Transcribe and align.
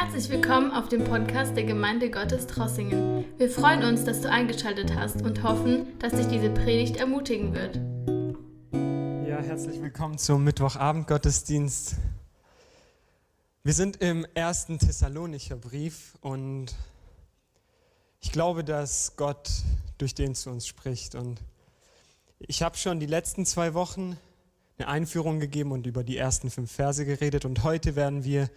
Herzlich 0.00 0.28
willkommen 0.28 0.70
auf 0.70 0.88
dem 0.88 1.02
Podcast 1.02 1.56
der 1.56 1.64
Gemeinde 1.64 2.08
Gottes 2.08 2.46
Trossingen. 2.46 3.24
Wir 3.36 3.50
freuen 3.50 3.82
uns, 3.82 4.04
dass 4.04 4.20
du 4.20 4.30
eingeschaltet 4.30 4.94
hast 4.94 5.22
und 5.22 5.42
hoffen, 5.42 5.98
dass 5.98 6.12
dich 6.12 6.28
diese 6.28 6.50
Predigt 6.50 6.98
ermutigen 6.98 7.52
wird. 7.52 7.80
Ja, 9.28 9.40
herzlich 9.40 9.82
willkommen 9.82 10.16
zum 10.16 10.44
Mittwochabend-Gottesdienst. 10.44 11.96
Wir 13.64 13.72
sind 13.72 13.96
im 13.96 14.24
ersten 14.34 14.78
Thessalonicher 14.78 15.56
Brief 15.56 16.14
und 16.20 16.76
ich 18.20 18.30
glaube, 18.30 18.62
dass 18.62 19.16
Gott 19.16 19.50
durch 19.98 20.14
den 20.14 20.36
zu 20.36 20.50
uns 20.50 20.68
spricht. 20.68 21.16
Und 21.16 21.40
ich 22.38 22.62
habe 22.62 22.76
schon 22.76 23.00
die 23.00 23.06
letzten 23.06 23.44
zwei 23.44 23.74
Wochen 23.74 24.16
eine 24.78 24.86
Einführung 24.86 25.40
gegeben 25.40 25.72
und 25.72 25.88
über 25.88 26.04
die 26.04 26.16
ersten 26.16 26.50
fünf 26.50 26.70
Verse 26.70 27.04
geredet 27.04 27.44
und 27.44 27.64
heute 27.64 27.96
werden 27.96 28.22
wir 28.22 28.48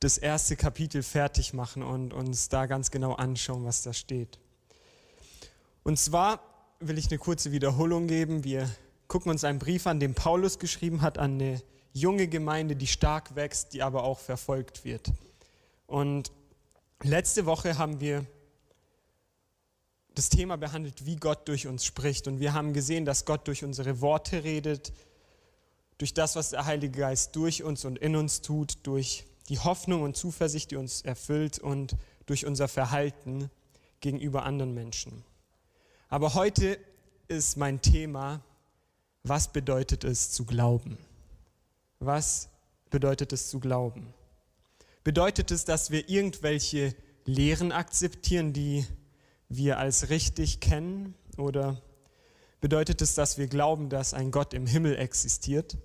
das 0.00 0.18
erste 0.18 0.56
Kapitel 0.56 1.02
fertig 1.02 1.54
machen 1.54 1.82
und 1.82 2.12
uns 2.12 2.48
da 2.48 2.66
ganz 2.66 2.90
genau 2.90 3.14
anschauen, 3.14 3.64
was 3.64 3.82
da 3.82 3.92
steht. 3.92 4.38
Und 5.82 5.98
zwar 5.98 6.40
will 6.80 6.98
ich 6.98 7.08
eine 7.08 7.18
kurze 7.18 7.52
Wiederholung 7.52 8.06
geben. 8.06 8.44
Wir 8.44 8.68
gucken 9.08 9.30
uns 9.30 9.44
einen 9.44 9.58
Brief 9.58 9.86
an, 9.86 10.00
den 10.00 10.14
Paulus 10.14 10.58
geschrieben 10.58 11.02
hat 11.02 11.18
an 11.18 11.34
eine 11.34 11.62
junge 11.92 12.26
Gemeinde, 12.26 12.76
die 12.76 12.86
stark 12.86 13.36
wächst, 13.36 13.72
die 13.72 13.82
aber 13.82 14.04
auch 14.04 14.18
verfolgt 14.18 14.84
wird. 14.84 15.12
Und 15.86 16.32
letzte 17.02 17.46
Woche 17.46 17.78
haben 17.78 18.00
wir 18.00 18.26
das 20.14 20.28
Thema 20.28 20.56
behandelt, 20.56 21.06
wie 21.06 21.16
Gott 21.16 21.48
durch 21.48 21.66
uns 21.66 21.84
spricht. 21.84 22.28
Und 22.28 22.40
wir 22.40 22.52
haben 22.52 22.72
gesehen, 22.72 23.04
dass 23.04 23.24
Gott 23.24 23.46
durch 23.48 23.64
unsere 23.64 24.00
Worte 24.00 24.44
redet, 24.44 24.92
durch 25.98 26.14
das, 26.14 26.36
was 26.36 26.50
der 26.50 26.66
Heilige 26.66 26.98
Geist 27.00 27.36
durch 27.36 27.62
uns 27.62 27.84
und 27.84 27.98
in 27.98 28.16
uns 28.16 28.40
tut, 28.40 28.78
durch 28.84 29.24
die 29.48 29.58
Hoffnung 29.58 30.02
und 30.02 30.16
Zuversicht, 30.16 30.70
die 30.70 30.76
uns 30.76 31.02
erfüllt 31.02 31.58
und 31.58 31.96
durch 32.26 32.46
unser 32.46 32.68
Verhalten 32.68 33.50
gegenüber 34.00 34.44
anderen 34.44 34.74
Menschen. 34.74 35.24
Aber 36.08 36.34
heute 36.34 36.78
ist 37.28 37.56
mein 37.56 37.82
Thema, 37.82 38.42
was 39.22 39.48
bedeutet 39.52 40.04
es 40.04 40.30
zu 40.30 40.44
glauben? 40.44 40.98
Was 41.98 42.48
bedeutet 42.90 43.32
es 43.32 43.48
zu 43.48 43.60
glauben? 43.60 44.12
Bedeutet 45.02 45.50
es, 45.50 45.64
dass 45.64 45.90
wir 45.90 46.08
irgendwelche 46.08 46.94
Lehren 47.24 47.72
akzeptieren, 47.72 48.52
die 48.52 48.86
wir 49.48 49.78
als 49.78 50.10
richtig 50.10 50.60
kennen? 50.60 51.14
Oder 51.36 51.80
bedeutet 52.60 53.02
es, 53.02 53.14
dass 53.14 53.38
wir 53.38 53.46
glauben, 53.46 53.88
dass 53.88 54.14
ein 54.14 54.30
Gott 54.30 54.54
im 54.54 54.66
Himmel 54.66 54.96
existiert? 54.96 55.76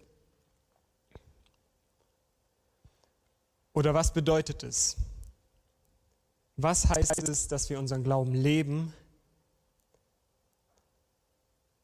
Oder 3.80 3.94
was 3.94 4.12
bedeutet 4.12 4.64
es? 4.64 4.98
Was 6.58 6.90
heißt 6.90 7.30
es, 7.30 7.48
dass 7.48 7.70
wir 7.70 7.80
unseren 7.80 8.04
Glauben 8.04 8.34
leben? 8.34 8.94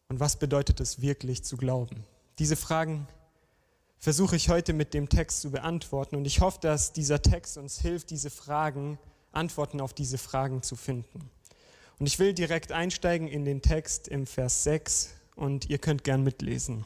Und 0.10 0.20
was 0.20 0.36
bedeutet 0.36 0.82
es 0.82 1.00
wirklich 1.00 1.46
zu 1.46 1.56
glauben? 1.56 2.04
Diese 2.38 2.58
Fragen 2.58 3.08
versuche 3.98 4.36
ich 4.36 4.50
heute 4.50 4.74
mit 4.74 4.94
dem 4.94 5.08
Text 5.08 5.40
zu 5.40 5.52
beantworten 5.52 6.18
und 6.18 6.26
ich 6.26 6.42
hoffe, 6.42 6.60
dass 6.60 6.92
dieser 6.92 7.22
Text 7.22 7.58
uns 7.58 7.80
hilft, 7.80 8.10
diese 8.10 8.30
Fragen, 8.30 9.00
Antworten 9.32 9.80
auf 9.80 9.94
diese 9.94 10.18
Fragen 10.18 10.64
zu 10.64 10.76
finden. 10.76 11.30
Und 11.98 12.08
ich 12.08 12.20
will 12.20 12.34
direkt 12.34 12.74
einsteigen 12.74 13.30
in 13.30 13.46
den 13.46 13.62
Text 13.62 14.10
im 14.10 14.28
Vers 14.28 14.66
6 14.66 15.12
und 15.38 15.70
ihr 15.70 15.78
könnt 15.78 16.04
gern 16.04 16.24
mitlesen. 16.24 16.84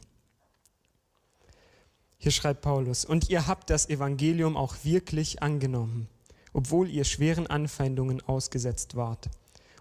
Hier 2.22 2.34
schreibt 2.34 2.62
Paulus, 2.62 3.06
und 3.06 3.30
ihr 3.30 3.48
habt 3.48 3.70
das 3.70 3.88
Evangelium 3.88 4.58
auch 4.58 4.75
wirklich 4.84 5.42
angenommen, 5.42 6.09
obwohl 6.52 6.89
ihr 6.89 7.06
schweren 7.06 7.48
Anfeindungen 7.48 8.19
ausgesetzt 8.19 8.97
wart, 8.97 9.30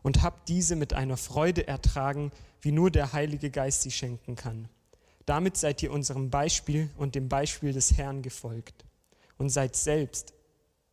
und 0.04 0.22
habt 0.22 0.48
diese 0.48 0.76
mit 0.76 0.94
einer 0.94 1.16
Freude 1.16 1.66
ertragen, 1.66 2.30
wie 2.60 2.70
nur 2.70 2.92
der 2.92 3.12
Heilige 3.12 3.50
Geist 3.50 3.82
sie 3.82 3.90
schenken 3.90 4.36
kann. 4.36 4.68
Damit 5.26 5.56
seid 5.56 5.82
ihr 5.82 5.90
unserem 5.90 6.30
Beispiel 6.30 6.88
und 6.96 7.16
dem 7.16 7.28
Beispiel 7.28 7.72
des 7.72 7.98
Herrn 7.98 8.22
gefolgt 8.22 8.84
und 9.36 9.50
seid 9.50 9.74
selbst 9.74 10.32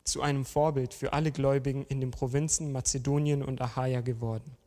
zu 0.03 0.23
einem 0.23 0.45
Vorbild 0.45 0.95
für 0.95 1.13
alle 1.13 1.31
Gläubigen 1.31 1.85
in 1.85 2.01
den 2.01 2.09
Provinzen 2.09 2.71
Mazedonien 2.71 3.43
und 3.43 3.61
Achaia 3.61 4.01
geworden. 4.01 4.57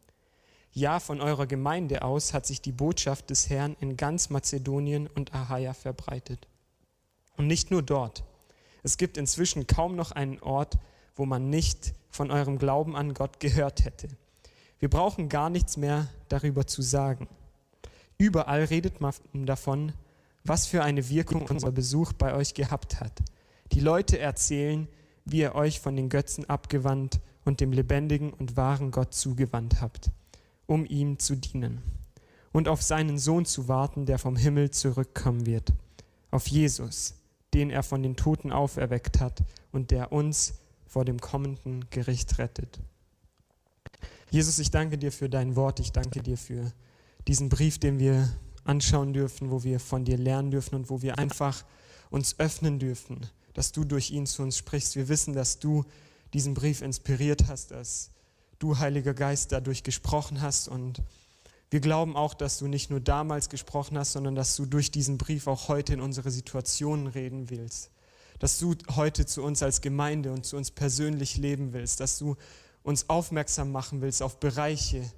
Ja, 0.72 1.00
von 1.00 1.20
eurer 1.20 1.48
Gemeinde 1.48 2.02
aus 2.02 2.34
hat 2.34 2.46
sich 2.46 2.60
die 2.60 2.72
Botschaft 2.72 3.30
des 3.30 3.50
Herrn 3.50 3.76
in 3.80 3.96
ganz 3.96 4.30
Mazedonien 4.30 5.08
und 5.08 5.34
Achaia 5.34 5.74
verbreitet. 5.74 6.46
Und 7.38 7.46
nicht 7.46 7.70
nur 7.70 7.82
dort. 7.82 8.24
Es 8.82 8.98
gibt 8.98 9.16
inzwischen 9.16 9.66
kaum 9.66 9.96
noch 9.96 10.12
einen 10.12 10.38
Ort, 10.40 10.78
wo 11.16 11.24
man 11.24 11.48
nicht 11.48 11.94
von 12.10 12.30
eurem 12.30 12.58
Glauben 12.58 12.94
an 12.94 13.14
Gott 13.14 13.40
gehört 13.40 13.84
hätte. 13.84 14.08
Wir 14.78 14.90
brauchen 14.90 15.28
gar 15.28 15.48
nichts 15.48 15.76
mehr 15.76 16.08
darüber 16.28 16.66
zu 16.66 16.82
sagen. 16.82 17.28
Überall 18.18 18.64
redet 18.64 19.00
man 19.00 19.14
davon, 19.32 19.92
was 20.44 20.66
für 20.66 20.82
eine 20.82 21.08
Wirkung 21.08 21.46
unser 21.46 21.72
Besuch 21.72 22.12
bei 22.12 22.34
euch 22.34 22.54
gehabt 22.54 23.00
hat. 23.00 23.20
Die 23.72 23.80
Leute 23.80 24.18
erzählen, 24.18 24.88
wie 25.24 25.40
ihr 25.40 25.54
euch 25.54 25.80
von 25.80 25.96
den 25.96 26.08
Götzen 26.08 26.48
abgewandt 26.48 27.20
und 27.44 27.60
dem 27.60 27.72
lebendigen 27.72 28.32
und 28.32 28.56
wahren 28.56 28.90
Gott 28.90 29.14
zugewandt 29.14 29.80
habt, 29.80 30.10
um 30.66 30.84
ihm 30.84 31.18
zu 31.18 31.36
dienen 31.36 31.82
und 32.52 32.68
auf 32.68 32.82
seinen 32.82 33.18
Sohn 33.18 33.44
zu 33.44 33.68
warten, 33.68 34.06
der 34.06 34.18
vom 34.18 34.36
Himmel 34.36 34.70
zurückkommen 34.70 35.46
wird, 35.46 35.72
auf 36.30 36.46
Jesus, 36.48 37.14
den 37.54 37.70
er 37.70 37.82
von 37.82 38.02
den 38.02 38.16
Toten 38.16 38.52
auferweckt 38.52 39.20
hat 39.20 39.42
und 39.72 39.90
der 39.90 40.12
uns 40.12 40.54
vor 40.86 41.04
dem 41.04 41.20
kommenden 41.20 41.88
Gericht 41.90 42.38
rettet. 42.38 42.80
Jesus, 44.30 44.58
ich 44.58 44.70
danke 44.70 44.98
dir 44.98 45.12
für 45.12 45.28
dein 45.28 45.56
Wort, 45.56 45.80
ich 45.80 45.92
danke 45.92 46.22
dir 46.22 46.36
für 46.36 46.72
diesen 47.26 47.48
Brief, 47.48 47.78
den 47.78 47.98
wir 47.98 48.28
anschauen 48.64 49.12
dürfen, 49.12 49.50
wo 49.50 49.64
wir 49.64 49.80
von 49.80 50.04
dir 50.04 50.18
lernen 50.18 50.50
dürfen 50.50 50.74
und 50.74 50.90
wo 50.90 51.02
wir 51.02 51.18
einfach 51.18 51.64
uns 52.10 52.38
öffnen 52.38 52.78
dürfen 52.78 53.28
dass 53.58 53.72
du 53.72 53.82
durch 53.82 54.12
ihn 54.12 54.24
zu 54.24 54.42
uns 54.42 54.56
sprichst. 54.56 54.94
Wir 54.94 55.08
wissen, 55.08 55.34
dass 55.34 55.58
du 55.58 55.84
diesen 56.32 56.54
Brief 56.54 56.80
inspiriert 56.80 57.48
hast, 57.48 57.72
dass 57.72 58.12
du, 58.60 58.78
Heiliger 58.78 59.14
Geist, 59.14 59.50
dadurch 59.50 59.82
gesprochen 59.82 60.40
hast. 60.40 60.68
Und 60.68 61.02
wir 61.70 61.80
glauben 61.80 62.16
auch, 62.16 62.34
dass 62.34 62.58
du 62.58 62.66
nicht 62.66 62.90
nur 62.90 63.00
damals 63.00 63.48
gesprochen 63.48 63.98
hast, 63.98 64.12
sondern 64.12 64.34
dass 64.34 64.56
du 64.56 64.64
durch 64.64 64.90
diesen 64.90 65.18
Brief 65.18 65.46
auch 65.46 65.68
heute 65.68 65.92
in 65.92 66.00
unsere 66.00 66.30
Situationen 66.30 67.06
reden 67.06 67.50
willst. 67.50 67.90
Dass 68.38 68.58
du 68.58 68.74
heute 68.94 69.26
zu 69.26 69.42
uns 69.42 69.62
als 69.62 69.80
Gemeinde 69.80 70.32
und 70.32 70.46
zu 70.46 70.56
uns 70.56 70.70
persönlich 70.70 71.36
leben 71.36 71.72
willst. 71.72 72.00
Dass 72.00 72.18
du 72.18 72.36
uns 72.82 73.08
aufmerksam 73.10 73.70
machen 73.70 74.00
willst 74.00 74.22
auf 74.22 74.40
Bereiche 74.40 75.10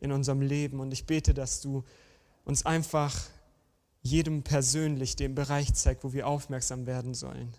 in 0.00 0.12
unserem 0.12 0.42
Leben. 0.42 0.78
Und 0.78 0.92
ich 0.92 1.06
bete, 1.06 1.34
dass 1.34 1.60
du 1.60 1.82
uns 2.44 2.64
einfach 2.64 3.14
jedem 4.02 4.44
persönlich 4.44 5.16
den 5.16 5.34
Bereich 5.34 5.74
zeigt, 5.74 6.04
wo 6.04 6.12
wir 6.12 6.28
aufmerksam 6.28 6.86
werden 6.86 7.14
sollen. 7.14 7.52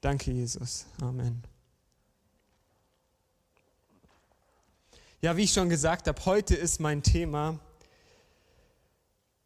Danke, 0.00 0.32
Jesus. 0.32 0.86
Amen. 1.00 1.44
Ja, 5.22 5.36
wie 5.36 5.42
ich 5.42 5.52
schon 5.52 5.68
gesagt 5.68 6.08
habe, 6.08 6.24
heute 6.24 6.54
ist 6.54 6.80
mein 6.80 7.02
Thema, 7.02 7.60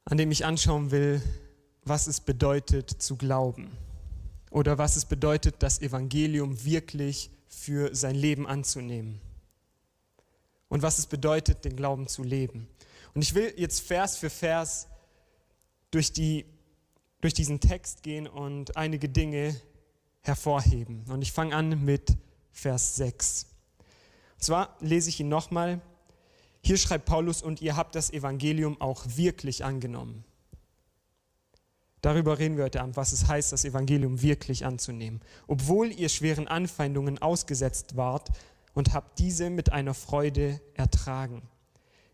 an 0.05 0.17
dem 0.17 0.31
ich 0.31 0.45
anschauen 0.45 0.93
will, 0.93 1.21
was 1.83 2.07
es 2.07 2.21
bedeutet 2.21 2.91
zu 2.91 3.17
glauben 3.17 3.77
oder 4.51 4.79
was 4.79 4.95
es 4.95 5.05
bedeutet, 5.05 5.57
das 5.59 5.81
Evangelium 5.81 6.65
wirklich 6.65 7.29
für 7.49 7.93
sein 7.93 8.15
Leben 8.15 8.47
anzunehmen 8.47 9.21
und 10.69 10.83
was 10.83 11.01
es 11.01 11.09
bedeutet, 11.09 11.65
den 11.65 11.75
Glauben 11.75 12.07
zu 12.07 12.23
leben. 12.23 12.69
Und 13.13 13.23
ich 13.23 13.35
will 13.35 13.53
jetzt 13.57 13.81
Vers 13.81 14.17
für 14.17 14.31
Vers 14.31 14.87
durch, 15.91 16.13
die, 16.13 16.45
durch 17.21 17.35
diesen 17.35 17.59
Text 17.59 18.05
gehen 18.05 18.29
und 18.29 18.77
einige 18.77 19.09
Dinge 19.09 19.61
hervorheben. 20.21 21.03
Und 21.09 21.23
ich 21.23 21.33
fange 21.33 21.57
an 21.57 21.85
mit 21.85 22.17
Vers 22.53 22.95
6. 22.95 23.47
Zwar 24.45 24.77
lese 24.81 25.09
ich 25.09 25.21
ihn 25.21 25.31
nochmal. 25.31 25.81
Hier 26.61 26.77
schreibt 26.77 27.07
Paulus, 27.07 27.41
und 27.41 27.63
ihr 27.63 27.77
habt 27.77 27.95
das 27.95 28.13
Evangelium 28.13 28.79
auch 28.79 29.03
wirklich 29.07 29.65
angenommen. 29.65 30.23
Darüber 32.03 32.39
reden 32.39 32.59
wir 32.59 32.65
heute 32.65 32.83
Abend, 32.83 32.99
was 32.99 33.13
es 33.13 33.27
heißt, 33.27 33.53
das 33.53 33.65
Evangelium 33.65 34.21
wirklich 34.21 34.67
anzunehmen. 34.67 35.23
Obwohl 35.47 35.91
ihr 35.91 36.11
schweren 36.11 36.47
Anfeindungen 36.47 37.23
ausgesetzt 37.23 37.97
wart 37.97 38.29
und 38.75 38.93
habt 38.93 39.19
diese 39.19 39.49
mit 39.49 39.73
einer 39.73 39.95
Freude 39.95 40.61
ertragen, 40.75 41.41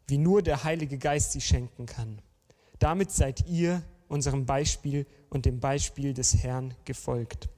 wie 0.07 0.19
nur 0.19 0.41
der 0.41 0.63
Heilige 0.63 0.99
Geist 0.99 1.33
sie 1.33 1.41
schenken 1.41 1.87
kann. 1.87 2.23
Damit 2.79 3.11
seid 3.11 3.49
ihr 3.49 3.83
unserem 4.07 4.47
Beispiel 4.47 5.05
und 5.31 5.47
dem 5.47 5.59
Beispiel 5.59 6.15
des 6.15 6.37
Herrn 6.37 6.75
gefolgt. 6.85 7.49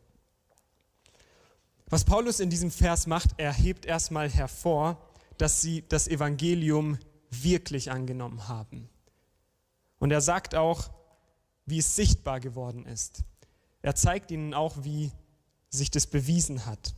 Was 1.93 2.05
Paulus 2.05 2.41
in 2.41 2.49
diesem 2.49 2.71
Vers 2.71 3.07
macht, 3.07 3.35
er 3.37 3.53
hebt 3.53 3.85
erstmal 3.85 4.31
hervor, 4.31 4.97
dass 5.37 5.61
sie 5.61 5.87
das 5.87 6.09
Evangelium 6.09 6.97
wirklich 7.29 7.91
angenommen 7.91 8.49
haben. 8.49 8.89
Und 9.99 10.11
er 10.11 10.23
sagt 10.23 10.55
auch, 10.55 10.91
wie 11.67 11.81
es 11.81 11.95
sichtbar 11.95 12.41
geworden 12.41 12.87
ist. 12.87 13.25
Er 13.83 13.95
zeigt 13.95 14.31
ihnen 14.31 14.55
auch, 14.55 14.85
wie 14.85 15.13
sich 15.69 15.91
das 15.91 16.07
bewiesen 16.07 16.65
hat. 16.65 16.95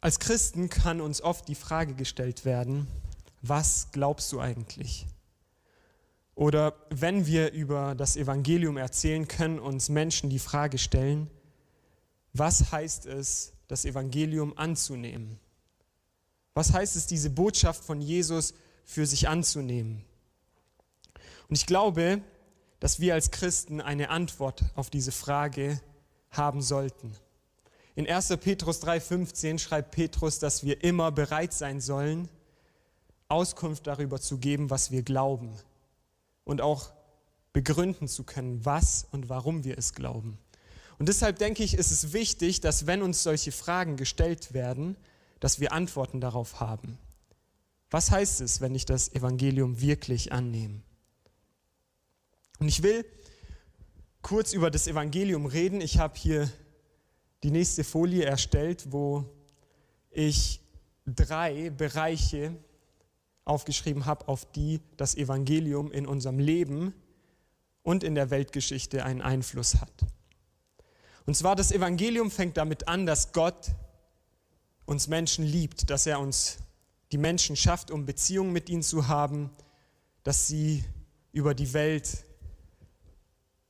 Als 0.00 0.20
Christen 0.20 0.68
kann 0.68 1.00
uns 1.00 1.20
oft 1.20 1.48
die 1.48 1.56
Frage 1.56 1.94
gestellt 1.96 2.44
werden, 2.44 2.86
was 3.42 3.90
glaubst 3.90 4.30
du 4.30 4.38
eigentlich? 4.38 5.08
Oder 6.36 6.74
wenn 6.90 7.26
wir 7.26 7.50
über 7.52 7.94
das 7.94 8.16
Evangelium 8.16 8.76
erzählen, 8.76 9.26
können 9.26 9.58
uns 9.58 9.88
Menschen 9.88 10.28
die 10.28 10.38
Frage 10.38 10.76
stellen, 10.76 11.30
was 12.34 12.70
heißt 12.70 13.06
es, 13.06 13.54
das 13.68 13.86
Evangelium 13.86 14.56
anzunehmen? 14.58 15.40
Was 16.52 16.74
heißt 16.74 16.94
es, 16.94 17.06
diese 17.06 17.30
Botschaft 17.30 17.82
von 17.82 18.02
Jesus 18.02 18.52
für 18.84 19.06
sich 19.06 19.28
anzunehmen? 19.28 20.04
Und 21.48 21.56
ich 21.56 21.64
glaube, 21.64 22.20
dass 22.80 23.00
wir 23.00 23.14
als 23.14 23.30
Christen 23.30 23.80
eine 23.80 24.10
Antwort 24.10 24.62
auf 24.74 24.90
diese 24.90 25.12
Frage 25.12 25.80
haben 26.28 26.60
sollten. 26.60 27.16
In 27.94 28.06
1. 28.06 28.36
Petrus 28.36 28.82
3:15 28.82 29.58
schreibt 29.58 29.92
Petrus, 29.92 30.38
dass 30.38 30.64
wir 30.64 30.84
immer 30.84 31.10
bereit 31.12 31.54
sein 31.54 31.80
sollen, 31.80 32.28
Auskunft 33.28 33.86
darüber 33.86 34.20
zu 34.20 34.36
geben, 34.36 34.68
was 34.68 34.90
wir 34.90 35.02
glauben 35.02 35.56
und 36.46 36.62
auch 36.62 36.92
begründen 37.52 38.08
zu 38.08 38.24
können, 38.24 38.64
was 38.64 39.06
und 39.10 39.28
warum 39.28 39.64
wir 39.64 39.76
es 39.76 39.92
glauben. 39.92 40.38
Und 40.98 41.10
deshalb 41.10 41.38
denke 41.38 41.62
ich, 41.62 41.74
ist 41.74 41.90
es 41.90 42.14
wichtig, 42.14 42.60
dass 42.60 42.86
wenn 42.86 43.02
uns 43.02 43.22
solche 43.22 43.52
Fragen 43.52 43.96
gestellt 43.96 44.54
werden, 44.54 44.96
dass 45.40 45.60
wir 45.60 45.72
Antworten 45.72 46.20
darauf 46.20 46.60
haben. 46.60 46.96
Was 47.90 48.10
heißt 48.10 48.40
es, 48.40 48.60
wenn 48.62 48.74
ich 48.74 48.86
das 48.86 49.12
Evangelium 49.12 49.80
wirklich 49.80 50.32
annehme? 50.32 50.80
Und 52.58 52.68
ich 52.68 52.82
will 52.82 53.04
kurz 54.22 54.52
über 54.52 54.70
das 54.70 54.86
Evangelium 54.86 55.46
reden. 55.46 55.80
Ich 55.80 55.98
habe 55.98 56.16
hier 56.16 56.50
die 57.42 57.50
nächste 57.50 57.84
Folie 57.84 58.24
erstellt, 58.24 58.92
wo 58.92 59.24
ich 60.10 60.60
drei 61.04 61.70
Bereiche 61.70 62.56
aufgeschrieben 63.46 64.04
habe, 64.04 64.28
auf 64.28 64.44
die 64.52 64.80
das 64.98 65.14
Evangelium 65.14 65.90
in 65.90 66.06
unserem 66.06 66.38
Leben 66.38 66.92
und 67.82 68.04
in 68.04 68.14
der 68.14 68.30
Weltgeschichte 68.30 69.04
einen 69.04 69.22
Einfluss 69.22 69.76
hat. 69.80 69.92
Und 71.24 71.36
zwar 71.36 71.56
das 71.56 71.72
Evangelium 71.72 72.30
fängt 72.30 72.56
damit 72.56 72.88
an, 72.88 73.06
dass 73.06 73.32
Gott 73.32 73.70
uns 74.84 75.08
Menschen 75.08 75.44
liebt, 75.44 75.88
dass 75.90 76.06
er 76.06 76.20
uns 76.20 76.58
die 77.12 77.18
Menschen 77.18 77.56
schafft, 77.56 77.90
um 77.90 78.04
Beziehungen 78.04 78.52
mit 78.52 78.68
ihnen 78.68 78.82
zu 78.82 79.08
haben, 79.08 79.50
dass 80.24 80.48
sie 80.48 80.84
über 81.32 81.54
die 81.54 81.72
Welt 81.72 82.24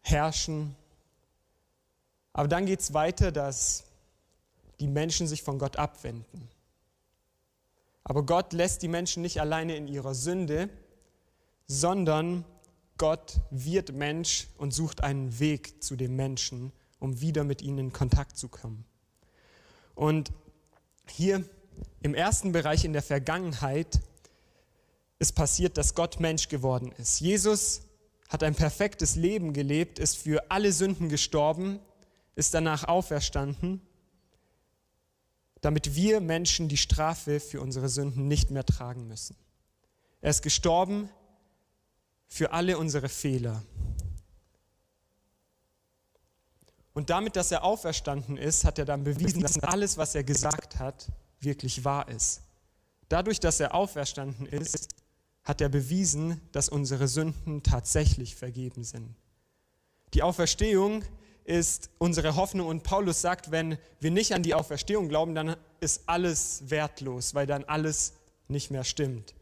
herrschen. 0.01 0.75
Aber 2.33 2.49
dann 2.49 2.65
geht 2.67 2.81
es 2.81 2.95
weiter, 2.95 3.33
dass 3.33 3.85
die 4.81 4.87
Menschen 4.87 5.27
sich 5.27 5.43
von 5.43 5.59
Gott 5.59 5.77
abwenden. 5.77 6.49
Aber 8.09 8.23
Gott 8.23 8.53
lässt 8.53 8.83
die 8.83 8.89
Menschen 8.89 9.21
nicht 9.21 9.41
alleine 9.41 9.75
in 9.75 9.89
ihrer 9.89 10.15
Sünde, 10.15 10.71
sondern 11.67 12.45
Gott 12.99 13.41
wird 13.51 13.93
Mensch 13.93 14.47
und 14.59 14.73
sucht 14.73 15.03
einen 15.03 15.41
Weg 15.41 15.83
zu 15.83 15.97
dem 15.97 16.15
Menschen, 16.15 16.71
um 17.01 17.21
wieder 17.21 17.43
mit 17.43 17.63
ihnen 17.63 17.79
in 17.79 17.93
Kontakt 17.93 18.39
zu 18.39 18.47
kommen. 18.47 18.85
Und 19.97 20.31
hier 21.09 21.43
im 22.01 22.15
ersten 22.15 22.53
Bereich 22.53 22.85
in 22.85 22.93
der 22.93 23.03
Vergangenheit 23.03 23.99
ist 25.19 25.33
passiert, 25.33 25.77
dass 25.77 25.97
Gott 25.97 26.21
Mensch 26.21 26.49
geworden 26.49 26.93
ist. 26.99 27.19
Jesus 27.19 27.89
hat 28.29 28.45
ein 28.45 28.55
perfektes 28.55 29.17
Leben 29.17 29.53
gelebt, 29.53 29.99
ist 29.99 30.17
für 30.17 30.49
alle 30.49 30.71
Sünden 30.71 31.09
gestorben, 31.09 31.81
ist 32.37 32.55
danach 32.55 32.85
auferstanden 32.85 33.81
damit 35.61 35.95
wir 35.95 36.21
Menschen 36.21 36.69
die 36.69 36.77
Strafe 36.77 37.41
für 37.41 37.61
unsere 37.61 37.89
Sünden 37.89 38.29
nicht 38.29 38.51
mehr 38.51 38.65
tragen 38.65 39.09
müssen. 39.09 39.37
Er 40.21 40.31
ist 40.31 40.43
gestorben 40.43 41.09
für 42.27 42.53
alle 42.53 42.79
unsere 42.79 43.09
Fehler. 43.09 43.63
Und 46.93 47.11
damit, 47.11 47.37
dass 47.37 47.53
er 47.53 47.63
auferstanden 47.63 48.39
ist, 48.39 48.65
hat 48.65 48.79
er 48.79 48.87
dann 48.87 49.05
bewiesen, 49.05 49.43
dass 49.43 49.59
alles, 49.59 49.99
was 49.99 50.15
er 50.15 50.25
gesagt 50.25 50.79
hat, 50.79 51.13
wirklich 51.41 51.85
wahr 51.85 52.09
ist. 52.09 52.41
Dadurch, 53.09 53.39
dass 53.39 53.61
er 53.61 53.75
auferstanden 53.75 54.47
ist, 54.47 54.89
hat 55.45 55.61
er 55.61 55.69
bewiesen, 55.69 56.41
dass 56.53 56.69
unsere 56.69 57.07
Sünden 57.07 57.63
tatsächlich 57.63 58.35
vergeben 58.35 58.83
sind. 58.83 59.15
Die 60.15 60.23
Auferstehung 60.23 61.05
ist 61.47 61.91
unsere 61.99 62.37
Hoffnung. 62.37 62.67
Und 62.67 62.83
Paulus 62.83 63.21
sagt, 63.21 63.51
wenn 63.51 63.79
wir 64.01 64.11
nicht 64.11 64.35
an 64.35 64.43
die 64.43 64.55
Auferstehung 64.55 65.09
glauben, 65.09 65.35
dann 65.35 65.57
ist 65.81 66.03
alles 66.07 66.65
wertlos, 66.69 67.35
weil 67.35 67.47
dann 67.47 67.65
alles 67.65 68.15
nicht 68.49 68.71
mehr 68.71 68.85
stimmt. 68.85 69.35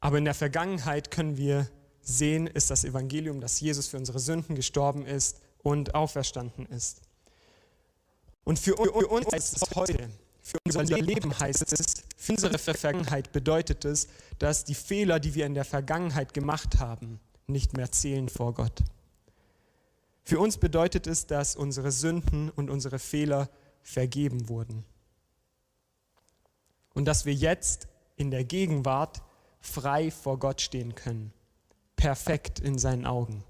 Aber 0.00 0.18
in 0.18 0.24
der 0.24 0.34
Vergangenheit 0.34 1.10
können 1.10 1.36
wir 1.36 1.68
sehen, 2.00 2.46
ist 2.46 2.70
das 2.70 2.84
Evangelium, 2.84 3.40
dass 3.40 3.60
Jesus 3.60 3.86
für 3.86 3.98
unsere 3.98 4.18
Sünden 4.18 4.56
gestorben 4.56 5.06
ist 5.06 5.40
und 5.62 5.94
auferstanden 5.94 6.66
ist. 6.66 7.02
Und 8.44 8.58
für, 8.58 8.74
uns 8.76 9.32
ist 9.32 9.62
es 9.62 9.74
heute, 9.74 10.08
für 10.42 10.58
unser 10.66 10.82
Leben 10.82 11.38
heißt 11.38 11.72
es, 11.72 12.02
für 12.16 12.32
unsere 12.32 12.58
Vergangenheit 12.58 13.32
bedeutet 13.32 13.84
es, 13.84 14.08
dass 14.38 14.64
die 14.64 14.74
Fehler, 14.74 15.20
die 15.20 15.34
wir 15.34 15.46
in 15.46 15.54
der 15.54 15.66
Vergangenheit 15.66 16.32
gemacht 16.32 16.78
haben, 16.80 17.20
nicht 17.46 17.76
mehr 17.76 17.92
zählen 17.92 18.28
vor 18.28 18.54
Gott. 18.54 18.82
Für 20.22 20.38
uns 20.38 20.58
bedeutet 20.58 21.06
es, 21.06 21.26
dass 21.26 21.56
unsere 21.56 21.92
Sünden 21.92 22.50
und 22.50 22.70
unsere 22.70 22.98
Fehler 22.98 23.48
vergeben 23.82 24.48
wurden. 24.48 24.84
Und 26.94 27.06
dass 27.06 27.24
wir 27.24 27.34
jetzt 27.34 27.88
in 28.16 28.30
der 28.30 28.44
Gegenwart 28.44 29.22
frei 29.60 30.10
vor 30.10 30.38
Gott 30.38 30.60
stehen 30.60 30.94
können. 30.94 31.32
Perfekt 31.96 32.60
in 32.60 32.78
seinen 32.78 33.06
Augen. 33.06 33.44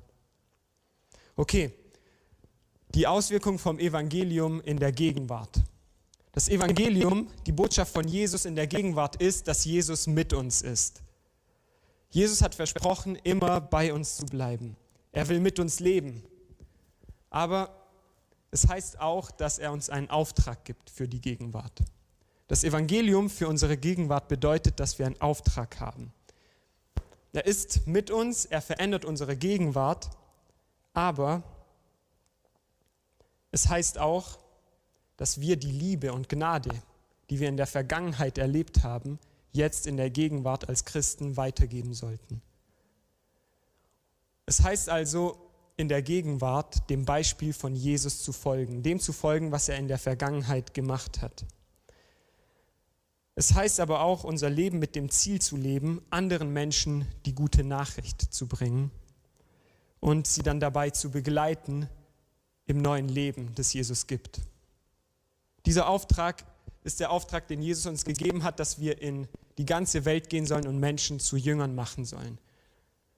Okay, 1.37 1.73
die 2.95 3.07
Auswirkung 3.07 3.59
vom 3.59 3.79
Evangelium 3.79 4.61
in 4.61 4.79
der 4.79 4.93
Gegenwart. 4.93 5.63
Das 6.33 6.49
Evangelium, 6.49 7.29
die 7.47 7.53
Botschaft 7.53 7.93
von 7.93 8.07
Jesus 8.07 8.45
in 8.45 8.55
der 8.55 8.67
Gegenwart 8.67 9.17
ist, 9.17 9.49
dass 9.49 9.65
Jesus 9.65 10.07
mit 10.07 10.33
uns 10.33 10.63
ist. 10.63 11.03
Jesus 12.11 12.43
hat 12.43 12.55
versprochen, 12.55 13.17
immer 13.17 13.61
bei 13.61 13.93
uns 13.93 14.17
zu 14.17 14.27
bleiben. 14.27 14.77
Er 15.13 15.29
will 15.29 15.41
mit 15.41 15.59
uns 15.59 15.81
leben. 15.81 16.23
Aber 17.31 17.71
es 18.51 18.69
heißt 18.69 19.01
auch, 19.01 19.31
dass 19.31 19.59
er 19.59 19.73
uns 19.73 19.89
einen 19.89 20.11
Auftrag 20.11 20.65
gibt 20.65 20.91
für 20.91 21.09
die 21.09 21.21
Gegenwart. 21.21 21.81
Das 22.49 22.65
Evangelium 22.65 23.31
für 23.31 23.49
unsere 23.49 23.77
Gegenwart 23.77 24.27
bedeutet, 24.29 24.81
dass 24.81 24.99
wir 24.99 25.07
einen 25.07 25.21
Auftrag 25.21 25.79
haben. 25.79 26.13
Er 27.33 27.47
ist 27.47 27.87
mit 27.87 28.11
uns, 28.11 28.45
er 28.45 28.61
verändert 28.61 29.05
unsere 29.05 29.37
Gegenwart, 29.37 30.11
aber 30.93 31.45
es 33.53 33.69
heißt 33.69 33.99
auch, 33.99 34.39
dass 35.17 35.41
wir 35.41 35.57
die 35.57 35.71
Liebe 35.71 36.13
und 36.13 36.29
Gnade, 36.29 36.71
die 37.29 37.39
wir 37.39 37.49
in 37.49 37.57
der 37.57 37.69
Vergangenheit 37.69 38.37
erlebt 38.39 38.83
haben, 38.83 39.21
jetzt 39.53 39.87
in 39.87 39.97
der 39.97 40.11
Gegenwart 40.11 40.69
als 40.69 40.85
Christen 40.85 41.37
weitergeben 41.37 41.95
sollten. 41.95 42.43
Es 44.47 44.63
heißt 44.63 44.89
also, 44.89 45.50
in 45.81 45.89
der 45.89 46.03
Gegenwart 46.03 46.89
dem 46.91 47.05
Beispiel 47.05 47.53
von 47.53 47.75
Jesus 47.75 48.23
zu 48.23 48.33
folgen, 48.33 48.83
dem 48.83 49.01
zu 49.01 49.13
folgen, 49.13 49.51
was 49.51 49.69
er 49.69 49.79
in 49.79 49.89
der 49.89 49.99
Vergangenheit 49.99 50.75
gemacht 50.75 51.23
hat. 51.23 51.45
Es 53.35 53.55
heißt 53.55 53.81
aber 53.81 54.03
auch, 54.03 54.23
unser 54.23 54.51
Leben 54.51 54.79
mit 54.79 54.95
dem 54.95 55.11
Ziel 55.11 55.41
zu 55.41 55.57
leben, 55.57 56.03
anderen 56.11 56.53
Menschen 56.53 57.07
die 57.25 57.35
gute 57.35 57.65
Nachricht 57.65 58.21
zu 58.21 58.47
bringen 58.47 58.91
und 59.99 60.27
sie 60.27 60.43
dann 60.43 60.61
dabei 60.61 60.91
zu 60.91 61.11
begleiten 61.11 61.89
im 62.67 62.83
neuen 62.83 63.09
Leben, 63.09 63.53
das 63.55 63.73
Jesus 63.73 64.07
gibt. 64.07 64.41
Dieser 65.67 65.89
Auftrag 65.89 66.45
ist 66.85 67.01
der 67.01 67.11
Auftrag, 67.11 67.49
den 67.49 67.63
Jesus 67.63 67.87
uns 67.87 68.05
gegeben 68.05 68.43
hat, 68.43 68.61
dass 68.61 68.79
wir 68.79 69.01
in 69.01 69.29
die 69.59 69.67
ganze 69.67 70.05
Welt 70.05 70.29
gehen 70.29 70.47
sollen 70.47 70.67
und 70.67 70.79
Menschen 70.79 71.21
zu 71.21 71.37
Jüngern 71.37 71.75
machen 71.75 72.05
sollen. 72.05 72.39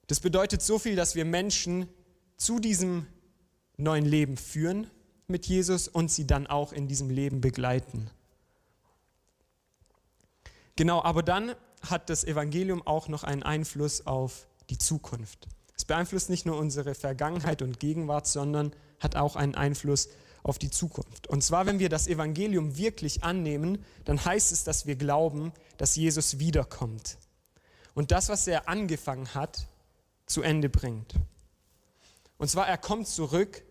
Das 0.07 0.21
bedeutet 0.21 0.63
so 0.63 0.79
viel, 0.79 0.97
dass 0.97 1.15
wir 1.15 1.25
Menschen 1.25 1.89
zu 2.45 2.59
diesem 2.59 3.07
neuen 3.77 4.05
Leben 4.05 4.37
führen 4.37 4.89
mit 5.27 5.47
Jesus 5.47 5.89
und 5.89 6.11
sie 6.11 6.27
dann 6.27 6.47
auch 6.47 6.73
in 6.73 6.89
diesem 6.89 7.11
Leben 7.11 7.41
begleiten. 7.41 8.11
Genau, 10.77 11.03
aber 11.03 11.23
dann 11.23 11.55
hat 11.83 12.11
das 12.11 12.25
Evangelium 12.25 12.87
auch 12.87 13.09
noch 13.09 13.25
einen 13.25 13.43
Einfluss 13.43 14.07
auf 14.07 14.47
die 14.71 14.79
Zukunft. 14.79 15.49
Es 15.77 15.85
beeinflusst 15.85 16.31
nicht 16.31 16.47
nur 16.47 16.59
unsere 16.59 16.95
Vergangenheit 16.95 17.63
und 17.63 17.81
Gegenwart, 17.81 18.27
sondern 18.27 18.73
hat 19.01 19.17
auch 19.17 19.37
einen 19.37 19.55
Einfluss 19.55 20.09
auf 20.43 20.59
die 20.59 20.71
Zukunft. 20.71 21.29
Und 21.29 21.43
zwar, 21.43 21.67
wenn 21.67 21.79
wir 21.79 21.89
das 21.89 22.09
Evangelium 22.09 22.77
wirklich 22.77 23.23
annehmen, 23.23 23.85
dann 24.05 24.25
heißt 24.25 24.53
es, 24.53 24.65
dass 24.65 24.87
wir 24.87 24.97
glauben, 24.97 25.53
dass 25.77 25.97
Jesus 25.97 26.39
wiederkommt 26.39 27.19
und 27.95 28.11
das, 28.11 28.29
was 28.29 28.47
er 28.47 28.69
angefangen 28.69 29.35
hat, 29.35 29.67
zu 30.27 30.43
Ende 30.43 30.69
bringt. 30.69 31.15
Und 32.43 32.49
zwar, 32.49 32.67
er 32.67 32.77
kommt 32.77 33.07
zurück, 33.07 33.63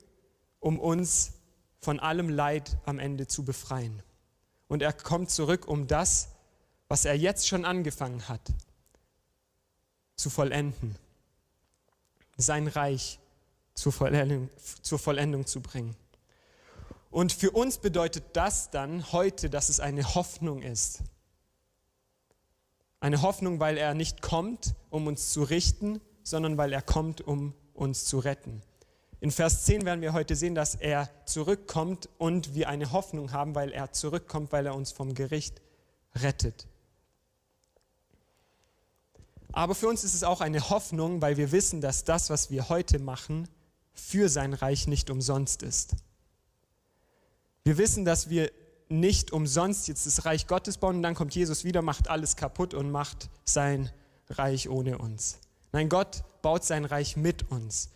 um 0.62 0.80
uns 0.80 1.34
von 1.82 2.00
allem 2.00 2.30
Leid 2.30 2.78
am 2.86 3.00
Ende 3.00 3.28
zu 3.28 3.44
befreien. 3.44 4.02
Und 4.70 4.82
er 4.82 4.94
kommt 4.94 5.30
zurück, 5.30 5.68
um 5.68 5.88
das, 5.88 6.30
was 6.88 7.04
er 7.04 7.18
jetzt 7.18 7.50
schon 7.50 7.66
angefangen 7.66 8.30
hat, 8.30 8.40
zu 10.16 10.30
vollenden. 10.30 10.96
Sein 12.38 12.70
Reich 12.70 13.20
zur 13.74 13.92
Vollendung, 13.92 14.50
zur 14.82 15.00
Vollendung 15.00 15.46
zu 15.46 15.60
bringen. 15.60 15.98
Und 17.10 17.34
für 17.34 17.52
uns 17.52 17.78
bedeutet 17.78 18.24
das 18.38 18.70
dann 18.70 19.12
heute, 19.12 19.50
dass 19.50 19.68
es 19.68 19.82
eine 19.82 20.16
Hoffnung 20.16 20.62
ist. 20.62 21.02
Eine 23.02 23.22
Hoffnung, 23.22 23.60
weil 23.60 23.78
er 23.78 23.96
nicht 23.96 24.22
kommt, 24.22 24.76
um 24.90 25.08
uns 25.08 25.34
zu 25.34 25.44
richten, 25.44 26.00
sondern 26.24 26.58
weil 26.58 26.72
er 26.72 26.82
kommt, 26.82 27.20
um 27.20 27.54
uns 27.74 28.06
zu 28.06 28.20
retten. 28.20 28.62
In 29.20 29.32
Vers 29.32 29.66
10 29.66 29.86
werden 29.86 30.02
wir 30.02 30.14
heute 30.14 30.36
sehen, 30.36 30.56
dass 30.56 30.76
er 30.76 31.10
zurückkommt 31.26 32.10
und 32.18 32.56
wir 32.56 32.70
eine 32.70 32.92
Hoffnung 32.92 33.32
haben, 33.32 33.54
weil 33.54 33.72
er 33.72 33.92
zurückkommt, 33.92 34.52
weil 34.52 34.66
er 34.66 34.76
uns 34.76 34.92
vom 34.92 35.14
Gericht 35.14 35.62
rettet. 36.16 36.68
Aber 39.52 39.76
für 39.76 39.88
uns 39.88 40.04
ist 40.04 40.16
es 40.16 40.24
auch 40.24 40.42
eine 40.42 40.70
Hoffnung, 40.70 41.22
weil 41.22 41.38
wir 41.38 41.52
wissen, 41.52 41.82
dass 41.82 42.04
das, 42.04 42.30
was 42.30 42.50
wir 42.50 42.70
heute 42.70 43.00
machen, 43.00 43.48
für 43.94 44.30
sein 44.30 44.54
Reich 44.54 44.88
nicht 44.88 45.10
umsonst 45.10 45.62
ist. 45.62 45.96
Wir 47.64 47.78
wissen, 47.78 48.06
dass 48.06 48.30
wir 48.30 48.52
nicht 48.90 49.32
umsonst 49.32 49.88
jetzt 49.88 50.06
das 50.06 50.26
Reich 50.26 50.48
Gottes 50.48 50.78
bauen 50.78 50.98
und 50.98 51.04
dann 51.04 51.16
kommt 51.16 51.36
Jesus 51.36 51.64
wieder, 51.64 51.82
macht 51.82 52.10
alles 52.10 52.36
kaputt 52.36 52.74
und 52.74 52.92
macht 52.92 53.30
sein 53.46 53.92
Reich 54.30 54.70
ohne 54.70 54.98
uns. 54.98 55.40
Nein, 55.72 55.90
Gott 55.90 56.24
baut 56.42 56.64
sein 56.64 56.86
Reich 56.86 57.18
mit 57.18 57.52
uns. 57.52 57.90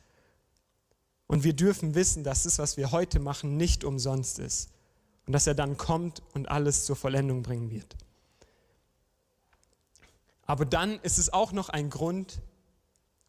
Und 1.28 1.44
wir 1.44 1.54
dürfen 1.54 1.96
wissen, 1.96 2.24
dass 2.24 2.44
das, 2.44 2.60
was 2.60 2.78
wir 2.78 2.92
heute 2.92 3.20
machen, 3.20 3.58
nicht 3.58 3.84
umsonst 3.84 4.40
ist. 4.40 4.70
Und 5.26 5.34
dass 5.34 5.48
er 5.48 5.56
dann 5.56 5.78
kommt 5.78 6.22
und 6.34 6.50
alles 6.50 6.86
zur 6.86 6.96
Vollendung 6.96 7.42
bringen 7.42 7.72
wird. 7.72 7.96
Aber 10.46 10.66
dann 10.66 11.00
ist 11.00 11.18
es 11.18 11.34
auch 11.34 11.52
noch 11.52 11.70
ein 11.70 11.90
Grund, 11.90 12.42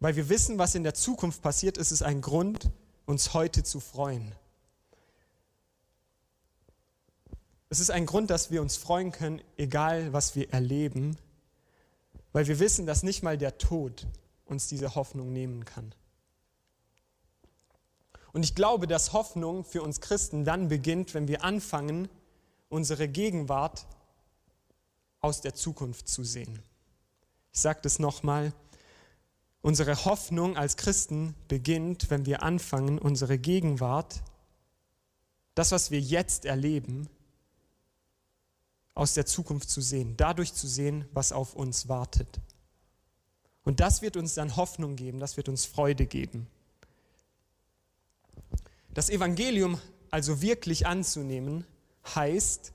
weil 0.00 0.16
wir 0.16 0.28
wissen, 0.28 0.58
was 0.58 0.74
in 0.74 0.84
der 0.84 0.92
Zukunft 0.92 1.40
passiert, 1.40 1.78
ist 1.78 1.90
es 1.90 2.02
ein 2.02 2.20
Grund, 2.20 2.70
uns 3.06 3.32
heute 3.32 3.64
zu 3.64 3.80
freuen. 3.80 4.34
Es 7.70 7.80
ist 7.80 7.90
ein 7.90 8.06
Grund, 8.06 8.30
dass 8.30 8.50
wir 8.50 8.60
uns 8.60 8.76
freuen 8.76 9.10
können, 9.10 9.40
egal 9.56 10.12
was 10.12 10.36
wir 10.36 10.52
erleben, 10.52 11.16
weil 12.32 12.46
wir 12.46 12.58
wissen, 12.58 12.86
dass 12.86 13.02
nicht 13.02 13.22
mal 13.22 13.38
der 13.38 13.56
Tod 13.58 14.06
uns 14.46 14.68
diese 14.68 14.94
Hoffnung 14.94 15.32
nehmen 15.32 15.64
kann. 15.64 15.94
Und 18.32 18.42
ich 18.42 18.54
glaube, 18.54 18.86
dass 18.86 19.12
Hoffnung 19.12 19.64
für 19.64 19.82
uns 19.82 20.00
Christen 20.00 20.44
dann 20.44 20.68
beginnt, 20.68 21.14
wenn 21.14 21.28
wir 21.28 21.44
anfangen, 21.44 22.08
unsere 22.68 23.08
Gegenwart 23.08 23.86
aus 25.20 25.40
der 25.40 25.54
Zukunft 25.54 26.08
zu 26.08 26.24
sehen. 26.24 26.62
Ich 27.52 27.60
sage 27.60 27.80
das 27.82 27.98
nochmal. 27.98 28.52
Unsere 29.62 30.04
Hoffnung 30.04 30.56
als 30.56 30.76
Christen 30.76 31.34
beginnt, 31.48 32.10
wenn 32.10 32.26
wir 32.26 32.42
anfangen, 32.42 32.98
unsere 32.98 33.38
Gegenwart, 33.38 34.22
das, 35.54 35.72
was 35.72 35.90
wir 35.90 36.00
jetzt 36.00 36.44
erleben, 36.44 37.08
aus 38.94 39.14
der 39.14 39.26
Zukunft 39.26 39.70
zu 39.70 39.80
sehen, 39.80 40.16
dadurch 40.16 40.54
zu 40.54 40.68
sehen, 40.68 41.06
was 41.12 41.32
auf 41.32 41.54
uns 41.54 41.88
wartet. 41.88 42.40
Und 43.66 43.80
das 43.80 44.00
wird 44.00 44.16
uns 44.16 44.34
dann 44.34 44.54
Hoffnung 44.54 44.94
geben, 44.94 45.18
das 45.18 45.36
wird 45.36 45.48
uns 45.48 45.66
Freude 45.66 46.06
geben. 46.06 46.46
Das 48.94 49.10
Evangelium 49.10 49.78
also 50.10 50.40
wirklich 50.40 50.86
anzunehmen, 50.86 51.66
heißt 52.14 52.72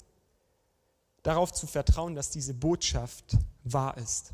darauf 1.23 1.53
zu 1.53 1.65
vertrauen, 1.65 2.13
dass 2.13 2.29
diese 2.29 2.53
Botschaft 2.53 3.37
wahr 3.63 3.97
ist. 3.97 4.31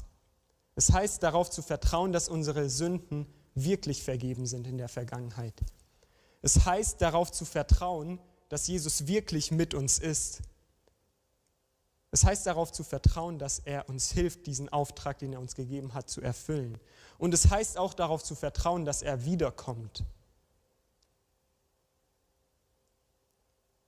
Es 0.75 0.91
heißt 0.91 1.21
darauf 1.21 1.51
zu 1.51 1.61
vertrauen, 1.61 2.11
dass 2.11 2.27
unsere 2.27 2.71
Sünden 2.71 3.27
wirklich 3.53 4.01
vergeben 4.01 4.47
sind 4.47 4.65
in 4.65 4.79
der 4.79 4.89
Vergangenheit. 4.89 5.53
Es 6.41 6.65
heißt 6.65 6.99
darauf 7.01 7.31
zu 7.31 7.45
vertrauen, 7.45 8.19
dass 8.49 8.65
Jesus 8.65 9.05
wirklich 9.05 9.51
mit 9.51 9.75
uns 9.75 9.99
ist 9.99 10.41
es 12.11 12.23
heißt 12.23 12.45
darauf 12.45 12.71
zu 12.71 12.83
vertrauen, 12.83 13.37
dass 13.37 13.59
er 13.59 13.89
uns 13.89 14.11
hilft, 14.11 14.47
diesen 14.47 14.69
Auftrag, 14.69 15.17
den 15.19 15.33
er 15.33 15.39
uns 15.39 15.55
gegeben 15.55 15.93
hat, 15.93 16.09
zu 16.09 16.21
erfüllen. 16.21 16.77
Und 17.17 17.33
es 17.33 17.49
heißt 17.49 17.77
auch 17.77 17.93
darauf 17.93 18.23
zu 18.23 18.35
vertrauen, 18.35 18.85
dass 18.85 19.01
er 19.01 19.25
wiederkommt. 19.25 20.05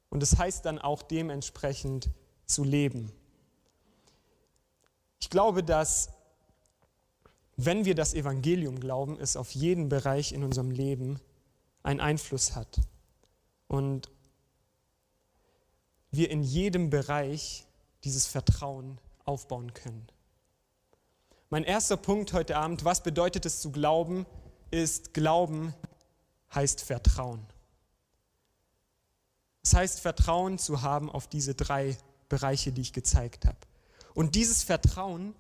Und 0.10 0.24
es 0.24 0.38
heißt 0.38 0.66
dann 0.66 0.80
auch 0.80 1.02
dementsprechend 1.02 2.10
zu 2.46 2.64
leben. 2.64 3.12
Ich 5.20 5.30
glaube, 5.30 5.64
dass 5.64 6.10
wenn 7.62 7.84
wir 7.84 7.94
das 7.94 8.14
Evangelium 8.14 8.80
glauben, 8.80 9.20
es 9.20 9.36
auf 9.36 9.52
jeden 9.52 9.90
Bereich 9.90 10.32
in 10.32 10.44
unserem 10.44 10.72
Leben 10.72 11.20
einen 11.84 12.00
Einfluss 12.00 12.56
hat. 12.56 12.80
Und 13.68 14.10
wir 16.10 16.32
in 16.32 16.42
jedem 16.42 16.90
Bereich 16.90 17.68
dieses 18.04 18.26
Vertrauen 18.26 19.00
aufbauen 19.26 19.74
können. 19.74 20.08
Mein 21.50 21.64
erster 21.64 21.98
Punkt 21.98 22.34
heute 22.34 22.58
Abend, 22.58 22.86
was 22.86 23.02
bedeutet 23.02 23.46
es 23.46 23.62
zu 23.62 23.72
glauben, 23.72 24.26
ist 24.72 25.14
Glauben 25.14 25.74
heißt 26.54 26.82
Vertrauen. 26.82 27.46
Es 29.64 29.74
heißt 29.74 30.00
Vertrauen 30.00 30.58
zu 30.58 30.82
haben 30.82 31.10
auf 31.10 31.28
diese 31.28 31.56
drei 31.56 31.98
Bereiche, 32.28 32.72
die 32.72 32.82
ich 32.82 32.94
gezeigt 32.94 33.46
habe. 33.46 33.58
Und 34.14 34.36
dieses 34.36 34.64
Vertrauen 34.64 35.36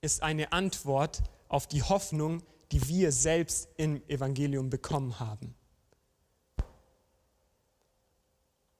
ist 0.00 0.22
eine 0.22 0.52
Antwort 0.52 1.22
auf 1.48 1.66
die 1.66 1.82
Hoffnung, 1.82 2.42
die 2.72 2.88
wir 2.88 3.12
selbst 3.12 3.68
im 3.76 4.02
Evangelium 4.08 4.70
bekommen 4.70 5.20
haben. 5.20 5.54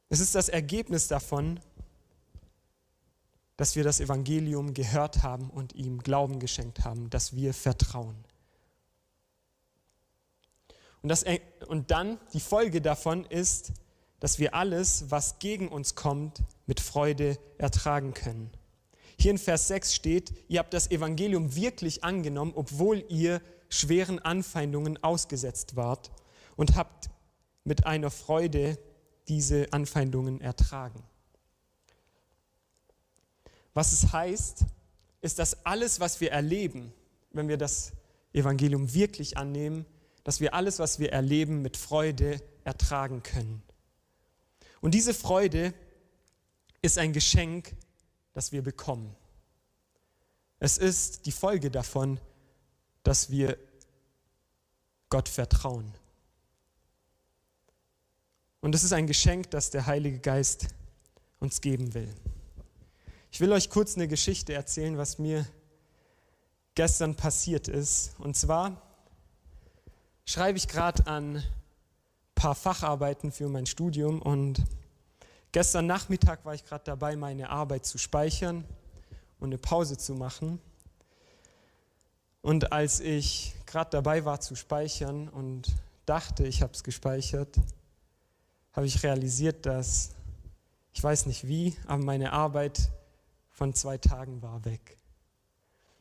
Es 0.09 0.21
ist 0.21 0.35
das 0.35 0.49
Ergebnis 0.49 1.09
davon, 1.09 1.61
dass 3.57 3.77
wir 3.77 3.85
das 3.85 4.01
Evangelium 4.01 4.75
gehört 4.75 5.23
haben 5.23 5.51
und 5.51 5.75
ihm 5.75 6.03
Glauben 6.03 6.41
geschenkt 6.41 6.85
haben, 6.85 7.11
dass 7.11 7.35
wir 7.35 7.55
vertrauen. 7.55 8.17
Und, 11.03 11.09
das, 11.09 11.25
und 11.67 11.91
dann 11.91 12.19
die 12.33 12.41
Folge 12.41 12.81
davon 12.81 13.25
ist, 13.25 13.73
dass 14.21 14.39
wir 14.39 14.55
alles, 14.55 15.07
was 15.11 15.41
gegen 15.41 15.69
uns 15.69 15.97
kommt, 15.97 16.43
mit 16.67 16.81
Freude 16.81 17.39
ertragen 17.59 18.15
können. 18.15 18.51
Hier 19.19 19.33
in 19.33 19.39
Vers 19.39 19.69
6 19.69 19.95
steht, 19.95 20.33
ihr 20.49 20.61
habt 20.61 20.73
das 20.75 20.91
Evangelium 20.91 21.55
wirklich 21.55 22.05
angenommen, 22.05 22.53
obwohl 22.55 23.05
ihr 23.09 23.43
schweren 23.69 24.19
Anfeindungen 24.21 25.03
ausgesetzt 25.03 25.77
wart 25.77 26.11
und 26.57 26.77
habt 26.77 27.11
mit 27.65 27.87
einer 27.87 28.11
Freude 28.11 28.79
diese 29.29 29.73
Anfeindungen 29.73 30.41
ertragen. 30.41 31.03
Was 33.75 33.93
es 33.93 34.13
heißt, 34.13 34.65
ist, 35.21 35.39
dass 35.39 35.65
alles, 35.65 36.01
was 36.01 36.21
wir 36.21 36.33
erleben, 36.33 36.93
wenn 37.31 37.49
wir 37.49 37.57
das 37.57 37.93
Evangelium 38.33 38.93
wirklich 38.93 39.37
annehmen, 39.37 39.87
dass 40.25 40.41
wir 40.41 40.55
alles, 40.55 40.79
was 40.79 40.99
wir 40.99 41.13
erleben, 41.13 41.63
mit 41.63 41.77
Freude 41.77 42.41
ertragen 42.65 43.23
können. 43.23 43.63
Und 44.81 44.95
diese 44.95 45.15
Freude 45.15 45.75
ist 46.81 46.99
ein 46.99 47.13
Geschenk, 47.13 47.75
das 48.33 48.53
wir 48.53 48.63
bekommen. 48.63 49.15
Es 50.59 50.79
ist 50.79 51.27
die 51.27 51.33
Folge 51.33 51.71
davon, 51.71 52.21
dass 53.03 53.31
wir 53.31 53.59
Gott 55.09 55.29
vertrauen. 55.29 55.93
Und 58.61 58.75
es 58.75 58.85
ist 58.85 58.93
ein 58.93 59.07
Geschenk, 59.07 59.51
das 59.51 59.71
der 59.71 59.87
Heilige 59.87 60.21
Geist 60.21 60.69
uns 61.41 61.61
geben 61.61 61.95
will. 61.95 62.09
Ich 63.35 63.41
will 63.41 63.51
euch 63.51 63.71
kurz 63.71 63.97
eine 63.97 64.09
Geschichte 64.09 64.53
erzählen, 64.53 64.99
was 64.99 65.19
mir 65.19 65.47
gestern 66.75 67.15
passiert 67.15 67.67
ist. 67.67 68.13
Und 68.19 68.37
zwar 68.37 68.83
schreibe 70.27 70.59
ich 70.59 70.69
gerade 70.69 71.07
an 71.07 71.37
ein 71.37 71.45
paar 72.35 72.55
Facharbeiten 72.55 73.33
für 73.33 73.49
mein 73.49 73.65
Studium 73.65 74.21
und 74.21 74.63
gestern 75.51 75.87
Nachmittag 75.87 76.45
war 76.45 76.55
ich 76.55 76.63
gerade 76.67 76.85
dabei, 76.85 77.17
meine 77.17 77.49
Arbeit 77.49 77.87
zu 77.87 77.97
speichern 77.97 78.67
und 79.41 79.49
eine 79.49 79.57
Pause 79.57 79.97
zu 79.97 80.13
machen. 80.13 80.61
Und 82.43 82.71
als 82.71 83.01
ich 83.01 83.55
gerade 83.65 83.93
dabei 83.93 84.27
war 84.27 84.43
zu 84.43 84.57
speichern 84.57 85.31
und 85.31 85.75
dachte, 86.05 86.47
ich 86.47 86.61
habe 86.61 86.75
es 86.75 86.85
gespeichert, 86.85 87.57
habe 88.75 88.85
ich 88.85 89.03
realisiert, 89.03 89.65
dass 89.65 90.11
ich 90.93 91.03
weiß 91.03 91.25
nicht 91.25 91.49
wie, 91.49 91.75
aber 91.87 92.05
meine 92.05 92.35
Arbeit 92.35 92.91
von 93.63 93.75
zwei 93.75 93.97
Tagen 93.97 94.43
war 94.43 94.65
weg. 94.65 94.99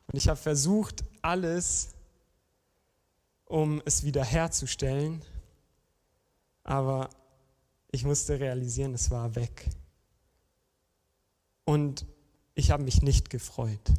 Und 0.08 0.16
ich 0.16 0.26
habe 0.26 0.36
versucht, 0.36 1.04
alles, 1.22 1.90
um 3.44 3.80
es 3.84 4.02
wiederherzustellen, 4.02 5.22
aber 6.64 7.08
ich 7.92 8.04
musste 8.04 8.40
realisieren, 8.40 8.94
es 8.94 9.12
war 9.12 9.36
weg. 9.36 9.70
Und 11.64 12.04
ich 12.56 12.72
habe 12.72 12.82
mich 12.82 13.00
nicht 13.00 13.30
gefreut. 13.30 13.92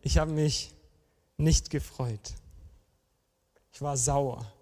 Ich 0.00 0.18
habe 0.18 0.32
mich 0.32 0.74
nicht 1.36 1.70
gefreut. 1.70 2.34
Ich 3.72 3.80
war 3.80 3.96
sauer. 3.96 4.52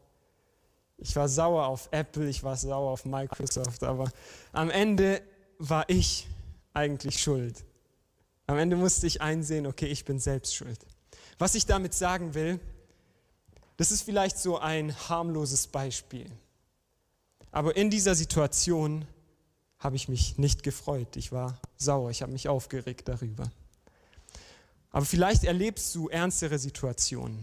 Ich 0.98 1.16
war 1.16 1.30
sauer 1.30 1.66
auf 1.66 1.88
Apple, 1.92 2.28
ich 2.28 2.44
war 2.44 2.58
sauer 2.58 2.90
auf 2.90 3.06
Microsoft, 3.06 3.82
aber 3.84 4.12
am 4.52 4.68
Ende 4.68 5.22
war 5.58 5.88
ich 5.88 6.28
eigentlich 6.78 7.20
schuld. 7.20 7.64
Am 8.46 8.56
Ende 8.56 8.76
musste 8.76 9.06
ich 9.06 9.20
einsehen, 9.20 9.66
okay, 9.66 9.86
ich 9.86 10.04
bin 10.04 10.20
selbst 10.20 10.54
schuld. 10.54 10.78
Was 11.38 11.54
ich 11.54 11.66
damit 11.66 11.92
sagen 11.92 12.34
will, 12.34 12.60
das 13.76 13.90
ist 13.90 14.02
vielleicht 14.02 14.38
so 14.38 14.58
ein 14.58 14.94
harmloses 15.08 15.66
Beispiel. 15.66 16.30
Aber 17.50 17.76
in 17.76 17.90
dieser 17.90 18.14
Situation 18.14 19.04
habe 19.78 19.96
ich 19.96 20.08
mich 20.08 20.38
nicht 20.38 20.62
gefreut. 20.62 21.16
Ich 21.16 21.32
war 21.32 21.60
sauer, 21.76 22.10
ich 22.10 22.22
habe 22.22 22.32
mich 22.32 22.48
aufgeregt 22.48 23.08
darüber. 23.08 23.50
Aber 24.90 25.04
vielleicht 25.04 25.44
erlebst 25.44 25.94
du 25.94 26.08
ernstere 26.08 26.58
Situationen. 26.58 27.38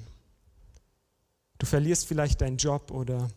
Du 1.57 1.65
verlierst 1.65 2.07
vielleicht 2.07 2.41
deinen 2.41 2.57
Job 2.57 2.91
oder 2.91 3.29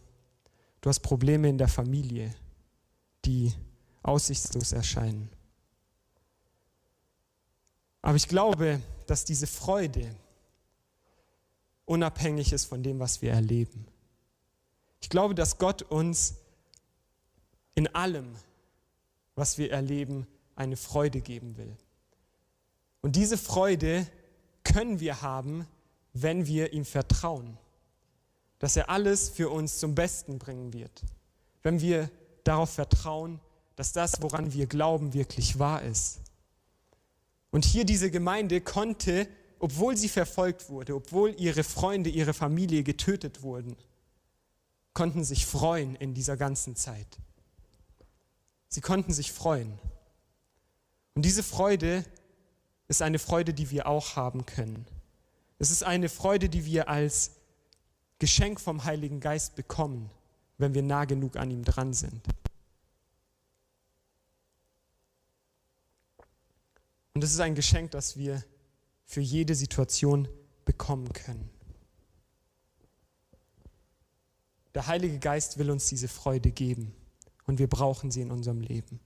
du 0.80 0.88
hast 0.88 1.00
Probleme 1.00 1.48
in 1.48 1.58
der 1.58 1.68
Familie, 1.68 2.34
die 3.24 3.52
aussichtslos 4.02 4.72
erscheinen. 4.72 5.30
Aber 8.02 8.16
ich 8.16 8.28
glaube, 8.28 8.80
dass 9.06 9.24
diese 9.24 9.46
Freude 9.46 10.14
unabhängig 11.84 12.52
ist 12.52 12.66
von 12.66 12.82
dem, 12.82 12.98
was 13.00 13.22
wir 13.22 13.32
erleben. 13.32 13.86
Ich 15.00 15.08
glaube, 15.08 15.34
dass 15.34 15.58
Gott 15.58 15.82
uns 15.82 16.36
in 17.74 17.86
allem, 17.94 18.34
was 19.34 19.58
wir 19.58 19.70
erleben, 19.72 20.26
eine 20.54 20.76
Freude 20.76 21.20
geben 21.20 21.56
will. 21.56 21.76
Und 23.00 23.16
diese 23.16 23.38
Freude 23.38 24.06
können 24.64 25.00
wir 25.00 25.22
haben, 25.22 25.66
wenn 26.12 26.46
wir 26.46 26.72
ihm 26.72 26.84
vertrauen, 26.84 27.56
dass 28.58 28.76
er 28.76 28.90
alles 28.90 29.28
für 29.28 29.50
uns 29.50 29.78
zum 29.78 29.94
Besten 29.94 30.38
bringen 30.38 30.72
wird. 30.72 31.04
Wenn 31.62 31.80
wir 31.80 32.10
darauf 32.44 32.70
vertrauen, 32.70 33.40
dass 33.76 33.92
das, 33.92 34.20
woran 34.20 34.52
wir 34.52 34.66
glauben, 34.66 35.14
wirklich 35.14 35.58
wahr 35.58 35.82
ist. 35.82 36.18
Und 37.50 37.64
hier 37.64 37.84
diese 37.84 38.10
Gemeinde 38.10 38.60
konnte, 38.60 39.28
obwohl 39.58 39.96
sie 39.96 40.08
verfolgt 40.08 40.68
wurde, 40.68 40.94
obwohl 40.94 41.34
ihre 41.38 41.64
Freunde, 41.64 42.10
ihre 42.10 42.34
Familie 42.34 42.82
getötet 42.82 43.42
wurden, 43.42 43.76
konnten 44.92 45.24
sich 45.24 45.46
freuen 45.46 45.94
in 45.96 46.14
dieser 46.14 46.36
ganzen 46.36 46.76
Zeit. 46.76 47.06
Sie 48.68 48.80
konnten 48.80 49.12
sich 49.12 49.32
freuen. 49.32 49.78
Und 51.14 51.24
diese 51.24 51.42
Freude 51.42 52.04
ist 52.88 53.02
eine 53.02 53.18
Freude, 53.18 53.54
die 53.54 53.70
wir 53.70 53.86
auch 53.86 54.16
haben 54.16 54.46
können. 54.46 54.86
Es 55.58 55.70
ist 55.70 55.82
eine 55.82 56.08
Freude, 56.08 56.48
die 56.48 56.64
wir 56.64 56.88
als 56.88 57.32
Geschenk 58.18 58.60
vom 58.60 58.84
Heiligen 58.84 59.20
Geist 59.20 59.56
bekommen, 59.56 60.10
wenn 60.58 60.74
wir 60.74 60.82
nah 60.82 61.04
genug 61.04 61.36
an 61.36 61.50
ihm 61.50 61.64
dran 61.64 61.94
sind. 61.94 62.22
Und 67.18 67.25
es 67.25 67.32
ist 67.32 67.40
ein 67.40 67.56
Geschenk, 67.56 67.90
das 67.90 68.16
wir 68.16 68.44
für 69.04 69.20
jede 69.20 69.56
Situation 69.56 70.28
bekommen 70.64 71.12
können. 71.12 71.50
Der 74.72 74.87
Heilige 74.87 75.18
Geist 75.18 75.59
will 75.59 75.72
uns 75.72 75.88
diese 75.88 76.07
Freude 76.07 76.52
geben 76.52 76.94
und 77.44 77.59
wir 77.59 77.66
brauchen 77.66 78.12
sie 78.12 78.20
in 78.20 78.31
unserem 78.31 78.61
Leben. 78.61 79.00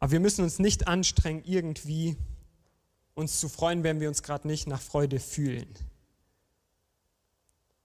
Aber 0.00 0.10
wir 0.10 0.18
müssen 0.18 0.42
uns 0.42 0.58
nicht 0.58 0.88
anstrengen, 0.88 1.44
irgendwie 1.44 2.16
uns 3.14 3.38
zu 3.38 3.48
freuen, 3.48 3.84
wenn 3.84 4.00
wir 4.00 4.08
uns 4.08 4.24
gerade 4.24 4.48
nicht 4.48 4.66
nach 4.66 4.82
Freude 4.82 5.20
fühlen. 5.20 5.72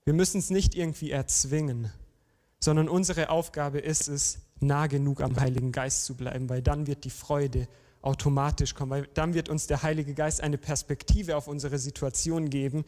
Wir 0.05 0.13
müssen 0.13 0.39
es 0.39 0.49
nicht 0.49 0.73
irgendwie 0.73 1.11
erzwingen, 1.11 1.91
sondern 2.59 2.89
unsere 2.89 3.29
Aufgabe 3.29 3.77
ist 3.77 4.07
es, 4.07 4.39
nah 4.59 4.87
genug 4.87 5.21
am 5.21 5.39
Heiligen 5.39 5.71
Geist 5.71 6.05
zu 6.05 6.15
bleiben, 6.15 6.49
weil 6.49 6.63
dann 6.63 6.87
wird 6.87 7.03
die 7.03 7.11
Freude 7.11 7.67
automatisch 8.05 8.75
kommen, 8.75 8.91
weil 8.91 9.07
dann 9.13 9.33
wird 9.33 9.49
uns 9.49 9.67
der 9.67 9.83
Heilige 9.83 10.13
Geist 10.13 10.41
eine 10.41 10.57
Perspektive 10.57 11.35
auf 11.35 11.47
unsere 11.47 11.79
Situation 11.79 12.49
geben, 12.49 12.85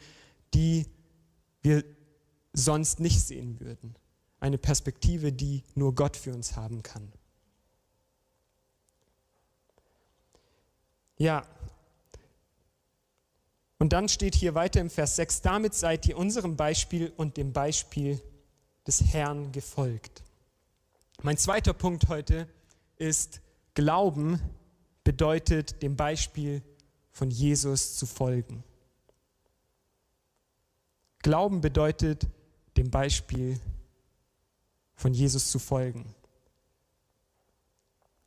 die 0.54 0.86
wir 1.60 1.84
sonst 2.52 3.00
nicht 3.00 3.20
sehen 3.20 3.58
würden. 3.60 3.96
Eine 4.40 4.58
Perspektive, 4.58 5.32
die 5.32 5.64
nur 5.74 5.94
Gott 5.94 6.16
für 6.16 6.32
uns 6.32 6.56
haben 6.56 6.82
kann. 6.82 7.12
Ja. 11.16 11.44
Und 13.80 13.92
dann 13.92 14.08
steht 14.08 14.36
hier 14.36 14.54
weiter 14.54 14.80
im 14.80 14.90
Vers 14.90 15.16
6, 15.16 15.42
damit 15.42 15.74
seid 15.74 16.06
ihr 16.06 16.16
unserem 16.16 16.56
Beispiel 16.56 17.12
und 17.16 17.36
dem 17.36 17.52
Beispiel 17.52 18.20
des 18.86 19.02
Herrn 19.12 19.50
gefolgt. 19.50 20.22
Mein 21.22 21.36
zweiter 21.36 21.72
Punkt 21.72 22.08
heute 22.08 22.48
ist, 22.96 23.40
Glauben 23.74 24.40
bedeutet, 25.08 25.80
dem 25.80 25.96
Beispiel 25.96 26.60
von 27.12 27.30
Jesus 27.30 27.96
zu 27.96 28.04
folgen. 28.04 28.62
Glauben 31.20 31.62
bedeutet, 31.62 32.26
dem 32.76 32.90
Beispiel 32.90 33.58
von 34.96 35.14
Jesus 35.14 35.50
zu 35.50 35.58
folgen. 35.58 36.14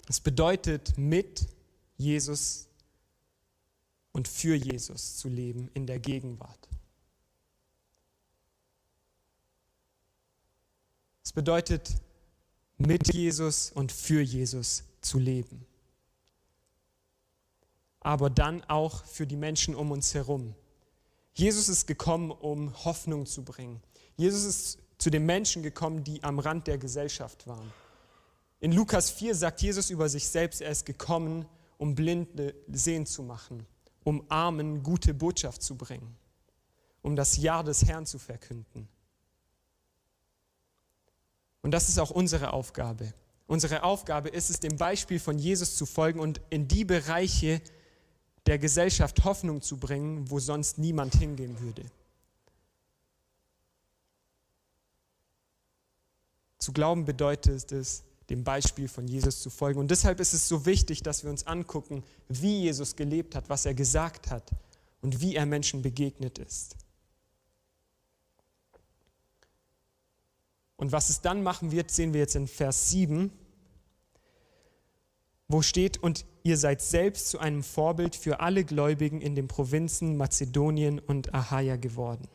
Es 0.08 0.20
bedeutet, 0.20 0.98
mit 0.98 1.48
Jesus 1.98 2.68
und 4.12 4.28
für 4.28 4.56
Jesus 4.56 5.18
zu 5.18 5.30
leben 5.30 5.70
in 5.76 5.86
der 5.86 6.00
Gegenwart. 6.00 6.68
Es 11.24 11.32
bedeutet, 11.32 11.94
mit 12.80 13.14
Jesus 13.14 13.72
und 13.72 13.92
für 13.92 14.22
Jesus 14.22 14.84
zu 15.02 15.20
leben. 15.20 15.68
Aber 18.02 18.30
dann 18.30 18.64
auch 18.66 19.06
für 19.06 19.26
die 19.26 19.38
Menschen 19.38 19.74
um 19.76 19.92
uns 19.92 20.14
herum. 20.14 20.54
Jesus 21.34 21.70
ist 21.70 21.88
gekommen, 21.88 22.32
um 22.32 22.74
Hoffnung 22.84 23.26
zu 23.26 23.44
bringen. 23.44 23.82
Jesus 24.18 24.44
ist 24.44 24.80
zu 24.98 25.10
den 25.10 25.26
Menschen 25.26 25.64
gekommen, 25.64 26.04
die 26.04 26.22
am 26.24 26.40
Rand 26.40 26.68
der 26.68 26.78
Gesellschaft 26.78 27.48
waren. 27.48 27.72
In 28.60 28.74
Lukas 28.74 29.10
4 29.10 29.34
sagt 29.34 29.62
Jesus 29.62 29.90
über 29.90 30.10
sich 30.10 30.28
selbst, 30.28 30.62
er 30.62 30.72
ist 30.72 30.86
gekommen, 30.86 31.46
um 31.78 31.96
Blinde 31.96 32.54
sehen 32.68 33.06
zu 33.06 33.24
machen 33.24 33.66
um 34.04 34.24
Armen 34.30 34.84
gute 34.84 35.14
Botschaft 35.14 35.62
zu 35.62 35.76
bringen, 35.76 36.16
um 37.02 37.16
das 37.16 37.38
Jahr 37.38 37.64
des 37.64 37.86
Herrn 37.86 38.06
zu 38.06 38.20
verkünden. 38.20 38.88
Und 41.62 41.72
das 41.72 41.90
ist 41.90 42.00
auch 42.00 42.10
unsere 42.10 42.54
Aufgabe. 42.54 43.14
Unsere 43.46 43.84
Aufgabe 43.84 44.30
ist 44.30 44.50
es, 44.50 44.60
dem 44.60 44.78
Beispiel 44.78 45.20
von 45.20 45.38
Jesus 45.38 45.76
zu 45.76 45.86
folgen 45.86 46.20
und 46.20 46.42
in 46.50 46.68
die 46.68 46.86
Bereiche 46.86 47.62
der 48.46 48.58
Gesellschaft 48.58 49.24
Hoffnung 49.24 49.62
zu 49.62 49.78
bringen, 49.78 50.30
wo 50.30 50.40
sonst 50.40 50.78
niemand 50.78 51.16
hingehen 51.16 51.60
würde. 51.60 51.84
Zu 56.58 56.74
glauben 56.74 57.06
bedeutet 57.06 57.72
es, 57.72 58.04
dem 58.30 58.44
Beispiel 58.44 58.88
von 58.88 59.08
Jesus 59.08 59.42
zu 59.42 59.50
folgen. 59.50 59.80
Und 59.80 59.92
deshalb 59.92 60.20
ist 60.20 60.34
es 60.34 60.48
so 60.48 60.66
wichtig, 60.66 61.04
dass 61.04 61.24
wir 61.24 61.30
uns 61.30 61.46
angucken, 61.46 62.04
wie 62.30 62.62
Jesus 62.62 62.96
gelebt 62.96 63.36
hat, 63.36 63.50
was 63.50 63.66
er 63.66 63.74
gesagt 63.74 64.32
hat 64.32 64.52
und 65.02 65.20
wie 65.20 65.36
er 65.36 65.46
Menschen 65.46 65.82
begegnet 65.82 66.40
ist. 66.40 66.78
Und 70.78 70.92
was 70.92 71.10
es 71.10 71.22
dann 71.22 71.44
machen 71.44 71.72
wird, 71.72 71.92
sehen 71.92 72.14
wir 72.14 72.22
jetzt 72.22 72.36
in 72.36 72.48
Vers 72.48 72.90
7, 72.90 73.32
wo 75.48 75.62
steht, 75.62 76.02
und 76.02 76.26
ihr 76.44 76.58
seid 76.58 76.82
selbst 76.82 77.30
zu 77.30 77.40
einem 77.40 77.64
Vorbild 77.64 78.16
für 78.16 78.40
alle 78.40 78.64
Gläubigen 78.64 79.22
in 79.22 79.36
den 79.36 79.48
Provinzen 79.48 80.18
Mazedonien 80.18 81.00
und 81.00 81.34
Achaia 81.34 81.76
geworden. 81.76 82.28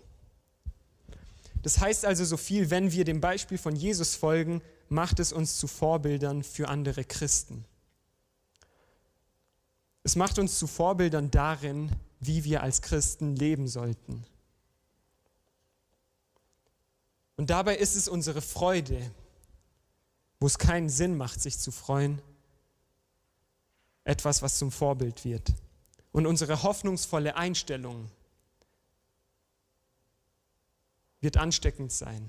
Das 1.63 1.81
heißt 1.81 2.05
also 2.05 2.25
so 2.25 2.37
viel, 2.37 2.71
wenn 2.71 2.93
wir 2.93 3.05
dem 3.05 3.21
Beispiel 3.21 3.59
von 3.59 3.75
Jesus 3.75 4.15
folgen, 4.15 4.63
macht 4.89 5.19
es 5.19 5.33
uns 5.33 5.59
zu 5.59 5.67
Vorbildern 5.67 6.43
für 6.43 6.69
andere 6.69 7.05
Christen. 7.05 7.65
Es 10.05 10.15
macht 10.15 10.39
uns 10.39 10.59
zu 10.59 10.69
Vorbildern 10.69 11.33
darin, 11.33 11.91
wie 12.21 12.45
wir 12.45 12.63
als 12.63 12.83
Christen 12.83 13.35
leben 13.35 13.67
sollten. 13.67 14.25
Und 17.37 17.51
dabei 17.51 17.77
ist 17.77 17.97
es 17.97 18.07
unsere 18.07 18.41
Freude, 18.41 19.11
wo 20.39 20.47
es 20.47 20.59
keinen 20.59 20.89
Sinn 20.89 21.17
macht, 21.17 21.41
sich 21.41 21.59
zu 21.59 21.73
freuen, 21.73 22.23
etwas, 24.07 24.41
was 24.41 24.57
zum 24.59 24.71
Vorbild 24.71 25.25
wird. 25.25 25.53
Und 26.13 26.27
unsere 26.27 26.63
hoffnungsvolle 26.63 27.37
Einstellung 27.37 28.11
wird 31.21 31.37
ansteckend 31.37 31.93
sein 31.93 32.29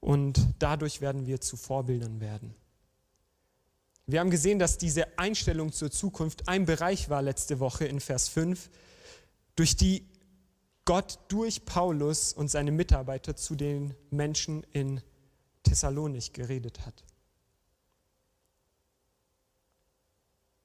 und 0.00 0.46
dadurch 0.58 1.00
werden 1.00 1.26
wir 1.26 1.40
zu 1.40 1.56
Vorbildern 1.56 2.20
werden. 2.20 2.54
Wir 4.06 4.20
haben 4.20 4.30
gesehen, 4.30 4.58
dass 4.58 4.76
diese 4.76 5.18
Einstellung 5.18 5.72
zur 5.72 5.90
Zukunft 5.90 6.46
ein 6.46 6.66
Bereich 6.66 7.08
war 7.08 7.22
letzte 7.22 7.58
Woche 7.58 7.86
in 7.86 8.00
Vers 8.00 8.28
5, 8.28 8.70
durch 9.56 9.76
die 9.76 10.06
Gott 10.84 11.18
durch 11.28 11.64
Paulus 11.64 12.34
und 12.34 12.48
seine 12.50 12.70
Mitarbeiter 12.70 13.34
zu 13.34 13.54
den 13.54 13.94
Menschen 14.10 14.62
in 14.72 15.00
Thessalonik 15.62 16.34
geredet 16.34 16.84
hat. 16.84 17.02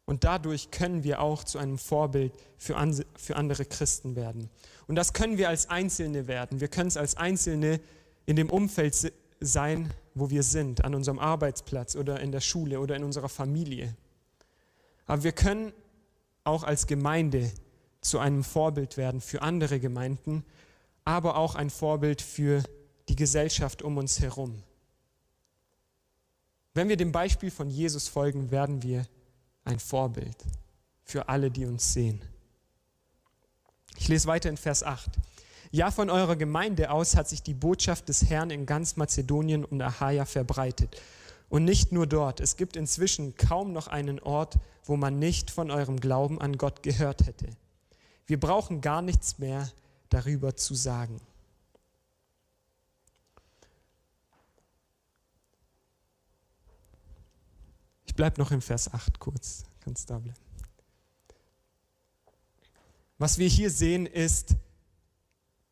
Und 0.10 0.24
dadurch 0.24 0.72
können 0.72 1.04
wir 1.04 1.22
auch 1.22 1.44
zu 1.44 1.60
einem 1.60 1.78
Vorbild 1.78 2.34
für, 2.58 2.76
andere 2.76 3.66
Christen 3.66 4.16
werden. 4.16 4.50
Und 4.88 4.96
das 4.96 5.14
können 5.14 5.38
wir 5.38 5.50
als 5.50 5.70
Einzelne 5.70 6.26
werden. 6.26 6.60
Wir 6.60 6.68
können 6.68 6.88
es 6.88 6.98
als 6.98 7.16
Einzelne 7.16 7.80
in 8.26 8.36
dem 8.36 8.50
Umfeld 8.50 9.14
sein, 9.40 9.94
wo 10.16 10.32
wir 10.32 10.42
sind, 10.42 10.84
an 10.84 10.96
unserem 10.96 11.20
Arbeitsplatz 11.20 11.96
oder 11.96 12.22
in 12.22 12.32
der 12.32 12.42
Schule 12.42 12.80
oder 12.80 12.96
in 12.96 13.04
unserer 13.04 13.30
Familie. 13.30 13.96
Aber 15.06 15.22
wir 15.22 15.32
können 15.32 15.74
auch 16.44 16.64
als 16.64 16.88
Gemeinde 16.88 17.52
zu 18.02 18.18
einem 18.18 18.44
Vorbild 18.44 18.98
werden 18.98 19.22
für 19.22 19.44
andere 19.44 19.80
Gemeinden, 19.80 20.44
aber 21.06 21.38
auch 21.38 21.54
ein 21.54 21.70
Vorbild 21.70 22.24
für 22.24 22.64
die 23.10 23.16
Gesellschaft 23.16 23.84
um 23.84 23.96
uns 23.98 24.20
herum. 24.20 24.64
Wenn 26.74 26.90
wir 26.90 26.98
dem 26.98 27.12
Beispiel 27.12 27.52
von 27.52 27.70
Jesus 27.70 28.08
folgen, 28.08 28.50
werden 28.50 28.82
wir 28.82 29.06
ein 29.70 29.80
Vorbild 29.80 30.36
für 31.04 31.30
alle, 31.30 31.52
die 31.52 31.66
uns 31.66 31.94
sehen. 31.94 32.22
Ich 33.98 34.08
lese 34.08 34.28
weiter 34.28 34.50
in 34.50 34.58
Vers 34.58 34.84
8. 34.84 35.12
Ja, 35.72 35.92
von 35.92 36.10
eurer 36.10 36.36
Gemeinde 36.36 36.90
aus 36.90 37.16
hat 37.16 37.30
sich 37.30 37.44
die 37.44 37.54
Botschaft 37.54 38.10
des 38.10 38.30
Herrn 38.30 38.50
in 38.50 38.66
ganz 38.66 38.96
Mazedonien 38.96 39.64
und 39.64 39.82
Achaia 39.82 40.26
verbreitet. 40.26 41.00
Und 41.50 41.66
nicht 41.66 41.92
nur 41.92 42.08
dort. 42.08 42.40
Es 42.40 42.58
gibt 42.58 42.76
inzwischen 42.76 43.36
kaum 43.36 43.72
noch 43.72 43.88
einen 43.88 44.20
Ort, 44.20 44.58
wo 44.84 44.98
man 44.98 45.20
nicht 45.20 45.52
von 45.52 45.70
eurem 45.70 46.00
Glauben 46.00 46.42
an 46.42 46.58
Gott 46.58 46.82
gehört 46.82 47.28
hätte. 47.28 47.50
Wir 48.26 48.40
brauchen 48.40 48.82
gar 48.82 49.02
nichts 49.02 49.38
mehr 49.38 49.70
darüber 50.10 50.56
zu 50.56 50.74
sagen. 50.74 51.22
Ich 58.10 58.16
bleibe 58.16 58.42
noch 58.42 58.50
im 58.50 58.60
Vers 58.60 58.92
8 58.92 59.20
kurz. 59.20 59.66
Kannst 59.82 60.10
da 60.10 60.18
bleiben. 60.18 60.40
Was 63.20 63.38
wir 63.38 63.48
hier 63.48 63.70
sehen, 63.70 64.08
ist, 64.08 64.56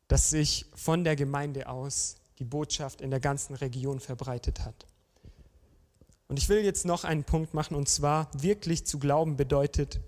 dass 0.08 0.30
sich 0.30 0.67
von 0.76 1.04
der 1.04 1.15
Gemeinde 1.15 1.67
aus 1.67 2.17
die 2.38 2.43
Botschaft 2.43 3.02
in 3.02 3.10
der 3.10 3.19
ganzen 3.19 3.56
Region 3.56 4.00
verbreitet 4.00 4.60
hat. 4.60 4.86
Und 6.28 6.38
ich 6.38 6.47
will 6.47 6.63
jetzt 6.63 6.86
noch 6.86 7.06
einen 7.06 7.23
Punkt 7.23 7.56
machen, 7.56 7.76
und 7.76 7.89
zwar 7.89 8.30
wirklich 8.39 8.86
zu 8.86 9.00
glauben 9.00 9.36
bedeutet, 9.36 10.00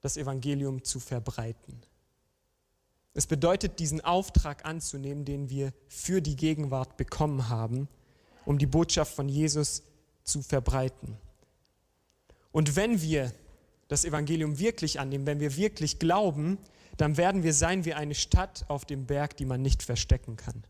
das 0.00 0.16
Evangelium 0.16 0.82
zu 0.82 0.98
verbreiten. 0.98 1.80
Es 3.12 3.28
bedeutet, 3.28 3.78
diesen 3.78 4.00
Auftrag 4.00 4.64
anzunehmen, 4.64 5.24
den 5.24 5.50
wir 5.50 5.72
für 5.86 6.20
die 6.20 6.34
Gegenwart 6.34 6.96
bekommen 6.96 7.48
haben, 7.48 7.88
um 8.44 8.58
die 8.58 8.66
Botschaft 8.66 9.14
von 9.14 9.28
Jesus 9.28 9.82
zu 10.22 10.42
verbreiten. 10.42 11.16
Und 12.52 12.76
wenn 12.76 13.00
wir 13.02 13.32
das 13.88 14.04
Evangelium 14.04 14.58
wirklich 14.58 15.00
annehmen, 15.00 15.26
wenn 15.26 15.40
wir 15.40 15.56
wirklich 15.56 15.98
glauben, 15.98 16.58
dann 16.96 17.16
werden 17.16 17.42
wir 17.42 17.52
sein 17.52 17.84
wie 17.84 17.94
eine 17.94 18.14
Stadt 18.14 18.64
auf 18.68 18.84
dem 18.84 19.06
Berg, 19.06 19.36
die 19.36 19.44
man 19.44 19.62
nicht 19.62 19.82
verstecken 19.82 20.36
kann. 20.36 20.64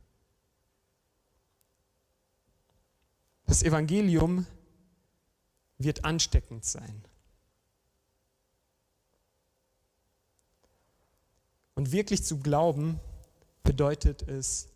Das 3.47 3.63
Evangelium 3.63 4.47
wird 5.79 6.05
ansteckend 6.05 6.65
sein. 6.65 7.05
Und 11.75 11.93
wirklich 11.93 12.25
zu 12.25 12.39
glauben 12.39 13.01
bedeutet 13.63 14.23
es 14.23 14.69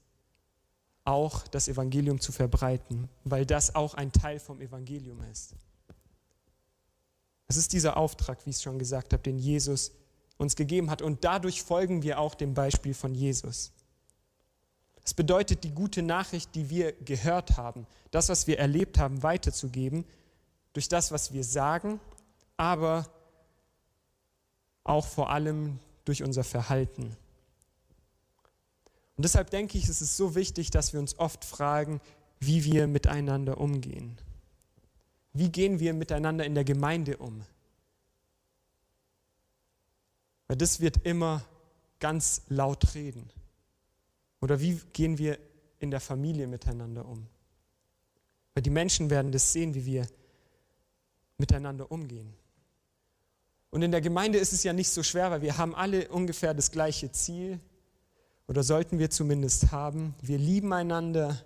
auch, 1.08 1.48
das 1.48 1.68
Evangelium 1.68 2.20
zu 2.20 2.32
verbreiten, 2.32 3.08
weil 3.24 3.46
das 3.46 3.74
auch 3.74 3.94
ein 3.94 4.12
Teil 4.12 4.38
vom 4.38 4.60
Evangelium 4.60 5.22
ist. 5.32 5.54
Es 7.48 7.56
ist 7.56 7.72
dieser 7.72 7.96
Auftrag, 7.96 8.44
wie 8.44 8.50
ich 8.50 8.56
es 8.56 8.62
schon 8.62 8.78
gesagt 8.78 9.14
habe, 9.14 9.22
den 9.22 9.38
Jesus 9.38 9.92
uns 10.36 10.54
gegeben 10.54 10.90
hat. 10.90 11.00
Und 11.00 11.24
dadurch 11.24 11.62
folgen 11.62 12.02
wir 12.02 12.18
auch 12.18 12.34
dem 12.34 12.52
Beispiel 12.52 12.92
von 12.92 13.14
Jesus. 13.14 13.72
Es 15.02 15.14
bedeutet, 15.14 15.64
die 15.64 15.70
gute 15.70 16.02
Nachricht, 16.02 16.54
die 16.54 16.68
wir 16.68 16.92
gehört 16.92 17.56
haben, 17.56 17.86
das, 18.10 18.28
was 18.28 18.46
wir 18.46 18.58
erlebt 18.58 18.98
haben, 18.98 19.22
weiterzugeben, 19.22 20.04
durch 20.74 20.90
das, 20.90 21.10
was 21.10 21.32
wir 21.32 21.42
sagen, 21.42 21.98
aber 22.58 23.06
auch 24.84 25.06
vor 25.06 25.30
allem 25.30 25.78
durch 26.04 26.22
unser 26.22 26.44
Verhalten. 26.44 27.16
Und 29.18 29.24
deshalb 29.24 29.50
denke 29.50 29.76
ich, 29.76 29.88
es 29.88 30.00
ist 30.00 30.16
so 30.16 30.36
wichtig, 30.36 30.70
dass 30.70 30.92
wir 30.92 31.00
uns 31.00 31.18
oft 31.18 31.44
fragen, 31.44 32.00
wie 32.38 32.64
wir 32.64 32.86
miteinander 32.86 33.58
umgehen. 33.58 34.16
Wie 35.32 35.50
gehen 35.50 35.80
wir 35.80 35.92
miteinander 35.92 36.44
in 36.44 36.54
der 36.54 36.62
Gemeinde 36.62 37.16
um? 37.16 37.44
Weil 40.46 40.56
das 40.56 40.78
wird 40.78 41.04
immer 41.04 41.44
ganz 41.98 42.42
laut 42.46 42.94
reden. 42.94 43.28
Oder 44.40 44.60
wie 44.60 44.80
gehen 44.92 45.18
wir 45.18 45.36
in 45.80 45.90
der 45.90 46.00
Familie 46.00 46.46
miteinander 46.46 47.04
um? 47.04 47.26
Weil 48.54 48.62
die 48.62 48.70
Menschen 48.70 49.10
werden 49.10 49.32
das 49.32 49.52
sehen, 49.52 49.74
wie 49.74 49.84
wir 49.84 50.06
miteinander 51.38 51.90
umgehen. 51.90 52.32
Und 53.70 53.82
in 53.82 53.90
der 53.90 54.00
Gemeinde 54.00 54.38
ist 54.38 54.52
es 54.52 54.62
ja 54.62 54.72
nicht 54.72 54.90
so 54.90 55.02
schwer, 55.02 55.32
weil 55.32 55.42
wir 55.42 55.58
haben 55.58 55.74
alle 55.74 56.06
ungefähr 56.06 56.54
das 56.54 56.70
gleiche 56.70 57.10
Ziel 57.10 57.58
oder 58.48 58.62
sollten 58.64 58.98
wir 58.98 59.10
zumindest 59.10 59.70
haben. 59.70 60.14
Wir 60.20 60.38
lieben 60.38 60.72
einander. 60.72 61.40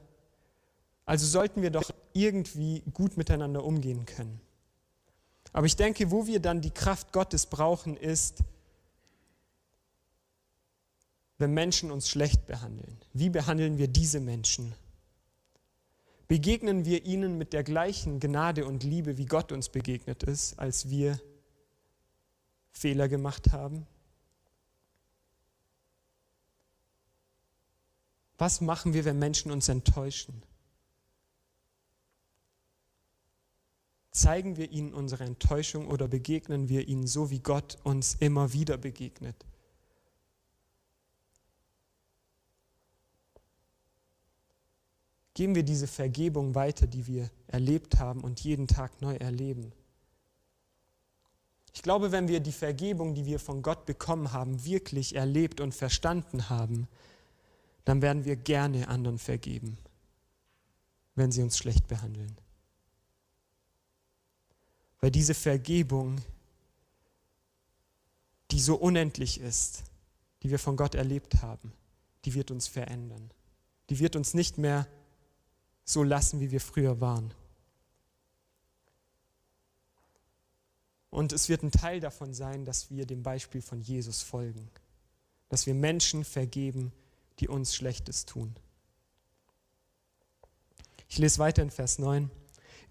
Also 1.05 1.27
sollten 1.27 1.61
wir 1.61 1.71
doch 1.71 1.91
irgendwie 2.13 2.83
gut 2.95 3.17
miteinander 3.17 3.65
umgehen 3.65 4.07
können. 4.07 4.41
Aber 5.53 5.67
ich 5.67 5.77
denke, 5.77 6.11
wo 6.11 6.27
wir 6.27 6.41
dann 6.41 6.61
die 6.61 6.71
Kraft 6.71 7.13
Gottes 7.13 7.47
brauchen, 7.47 7.97
ist, 7.97 8.43
wenn 11.39 11.53
Menschen 11.53 11.91
uns 11.91 12.09
schlecht 12.09 12.47
behandeln? 12.47 12.97
Wie 13.13 13.29
behandeln 13.29 13.77
wir 13.77 13.89
diese 13.89 14.21
Menschen? 14.21 14.73
Begegnen 16.29 16.85
wir 16.85 17.05
ihnen 17.05 17.37
mit 17.37 17.53
der 17.53 17.65
gleichen 17.65 18.21
Gnade 18.21 18.65
und 18.65 18.85
Liebe, 18.85 19.19
wie 19.19 19.27
Gott 19.27 19.51
uns 19.51 19.69
begegnet 19.69 20.23
ist, 20.23 20.59
als 20.59 20.89
wir 20.89 21.21
Fehler 22.71 23.09
gemacht 23.09 23.53
haben? 23.53 23.87
Was 28.43 28.61
machen 28.61 28.93
wir, 28.93 29.05
wenn 29.05 29.21
Menschen 29.21 29.53
uns 29.53 29.69
enttäuschen? 29.69 30.43
Zeigen 34.11 34.57
wir 34.57 34.73
ihnen 34.73 34.93
unsere 34.93 35.23
Enttäuschung 35.23 35.87
oder 35.87 36.09
begegnen 36.09 36.69
wir 36.69 36.89
ihnen 36.89 37.07
so, 37.07 37.31
wie 37.31 37.39
Gott 37.39 37.79
uns 37.85 38.17
immer 38.19 38.53
wieder 38.53 38.79
begegnet? 38.79 39.37
Geben 45.35 45.55
wir 45.55 45.63
diese 45.63 45.87
Vergebung 45.87 46.57
weiter, 46.57 46.89
die 46.89 47.07
wir 47.07 47.31
erlebt 47.47 48.01
haben 48.01 48.23
und 48.25 48.41
jeden 48.41 48.67
Tag 48.67 49.01
neu 49.01 49.15
erleben. 49.15 49.71
Ich 51.73 51.83
glaube, 51.83 52.11
wenn 52.11 52.27
wir 52.27 52.41
die 52.41 52.51
Vergebung, 52.51 53.15
die 53.15 53.25
wir 53.25 53.39
von 53.39 53.63
Gott 53.63 53.87
bekommen 53.87 54.33
haben, 54.33 54.65
wirklich 54.65 55.15
erlebt 55.15 55.61
und 55.61 55.77
verstanden 55.77 56.49
haben, 56.51 56.89
dann 57.85 58.03
werden 58.03 58.25
wir 58.25 58.37
gerne 58.37 58.89
anderen 58.89 59.19
vergeben, 59.19 59.79
wenn 61.15 61.33
sie 61.33 61.43
uns 61.43 61.59
schlecht 61.59 61.89
behandeln. 61.89 62.37
Weil 65.01 65.11
diese 65.11 65.35
Vergebung, 65.35 66.21
die 68.51 68.61
so 68.61 68.77
unendlich 68.77 69.41
ist, 69.41 69.83
die 70.43 70.51
wir 70.51 70.59
von 70.59 70.77
Gott 70.77 70.95
erlebt 70.95 71.43
haben, 71.43 71.73
die 72.25 72.35
wird 72.35 72.51
uns 72.51 72.69
verändern. 72.69 73.31
Die 73.91 73.99
wird 73.99 74.15
uns 74.15 74.35
nicht 74.35 74.59
mehr 74.59 74.87
so 75.85 76.03
lassen, 76.03 76.41
wie 76.41 76.51
wir 76.51 76.61
früher 76.61 77.01
waren. 77.01 77.35
Und 81.11 81.33
es 81.33 81.49
wird 81.49 81.63
ein 81.63 81.73
Teil 81.73 82.01
davon 82.01 82.33
sein, 82.33 82.65
dass 82.65 82.91
wir 82.91 83.05
dem 83.05 83.23
Beispiel 83.23 83.61
von 83.61 83.83
Jesus 83.83 84.23
folgen, 84.23 84.71
dass 85.49 85.67
wir 85.67 85.75
Menschen 85.75 86.25
vergeben, 86.25 86.93
die 87.41 87.49
uns 87.49 87.75
Schlechtes 87.75 88.25
tun. 88.25 88.55
Ich 91.09 91.19
lese 91.19 91.39
weiter 91.39 91.63
in 91.63 91.71
Vers 91.71 91.99
9. 91.99 92.31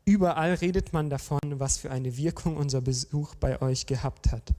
Überall 0.06 0.54
redet 0.56 0.93
man 0.93 1.10
davon, 1.10 1.39
was 1.43 1.77
für 1.77 1.91
eine 1.91 2.17
Wirkung 2.17 2.58
unser 2.58 2.82
Besuch 2.82 3.36
bei 3.36 3.62
euch 3.62 3.86
gehabt 3.86 4.32
hat. 4.32 4.54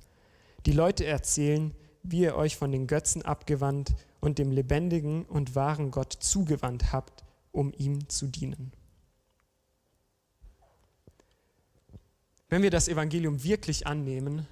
Die 0.66 0.72
Leute 0.72 1.04
erzählen, 1.04 1.74
wie 2.02 2.20
ihr 2.20 2.36
euch 2.36 2.56
von 2.56 2.72
den 2.72 2.86
Götzen 2.86 3.22
abgewandt 3.22 3.94
und 4.20 4.38
dem 4.38 4.50
lebendigen 4.50 5.24
und 5.24 5.54
wahren 5.54 5.90
Gott 5.90 6.12
zugewandt 6.12 6.92
habt, 6.92 7.24
um 7.50 7.72
ihm 7.76 8.08
zu 8.08 8.26
dienen. 8.26 8.72
Wenn 12.48 12.62
wir 12.62 12.70
das 12.70 12.88
Evangelium 12.88 13.42
wirklich 13.42 13.86
annehmen, 13.86 14.46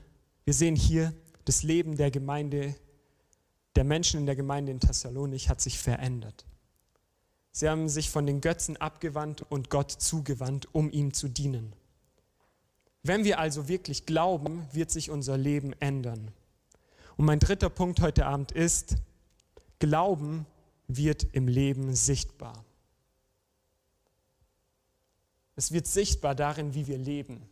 wir 0.44 0.54
sehen 0.54 0.76
hier, 0.76 1.12
das 1.44 1.62
Leben 1.62 1.96
der 1.96 2.10
Gemeinde, 2.10 2.74
der 3.76 3.84
Menschen 3.84 4.20
in 4.20 4.26
der 4.26 4.36
Gemeinde 4.36 4.72
in 4.72 4.80
Thessalonik 4.80 5.48
hat 5.48 5.60
sich 5.60 5.78
verändert. 5.78 6.44
Sie 7.52 7.68
haben 7.68 7.88
sich 7.88 8.10
von 8.10 8.26
den 8.26 8.40
Götzen 8.40 8.76
abgewandt 8.76 9.42
und 9.48 9.70
Gott 9.70 9.90
zugewandt, 9.90 10.68
um 10.72 10.90
ihm 10.90 11.12
zu 11.12 11.28
dienen. 11.28 11.74
Wenn 13.02 13.24
wir 13.24 13.38
also 13.38 13.68
wirklich 13.68 14.06
glauben, 14.06 14.66
wird 14.72 14.90
sich 14.90 15.10
unser 15.10 15.36
Leben 15.36 15.72
ändern. 15.80 16.30
Und 17.16 17.24
mein 17.24 17.38
dritter 17.38 17.70
Punkt 17.70 18.00
heute 18.00 18.26
Abend 18.26 18.52
ist, 18.52 18.96
Glauben 19.80 20.46
wird 20.88 21.26
im 21.32 21.48
Leben 21.48 21.94
sichtbar. 21.94 22.64
Es 25.56 25.72
wird 25.72 25.86
sichtbar 25.86 26.34
darin, 26.34 26.74
wie 26.74 26.86
wir 26.86 26.98
leben, 26.98 27.42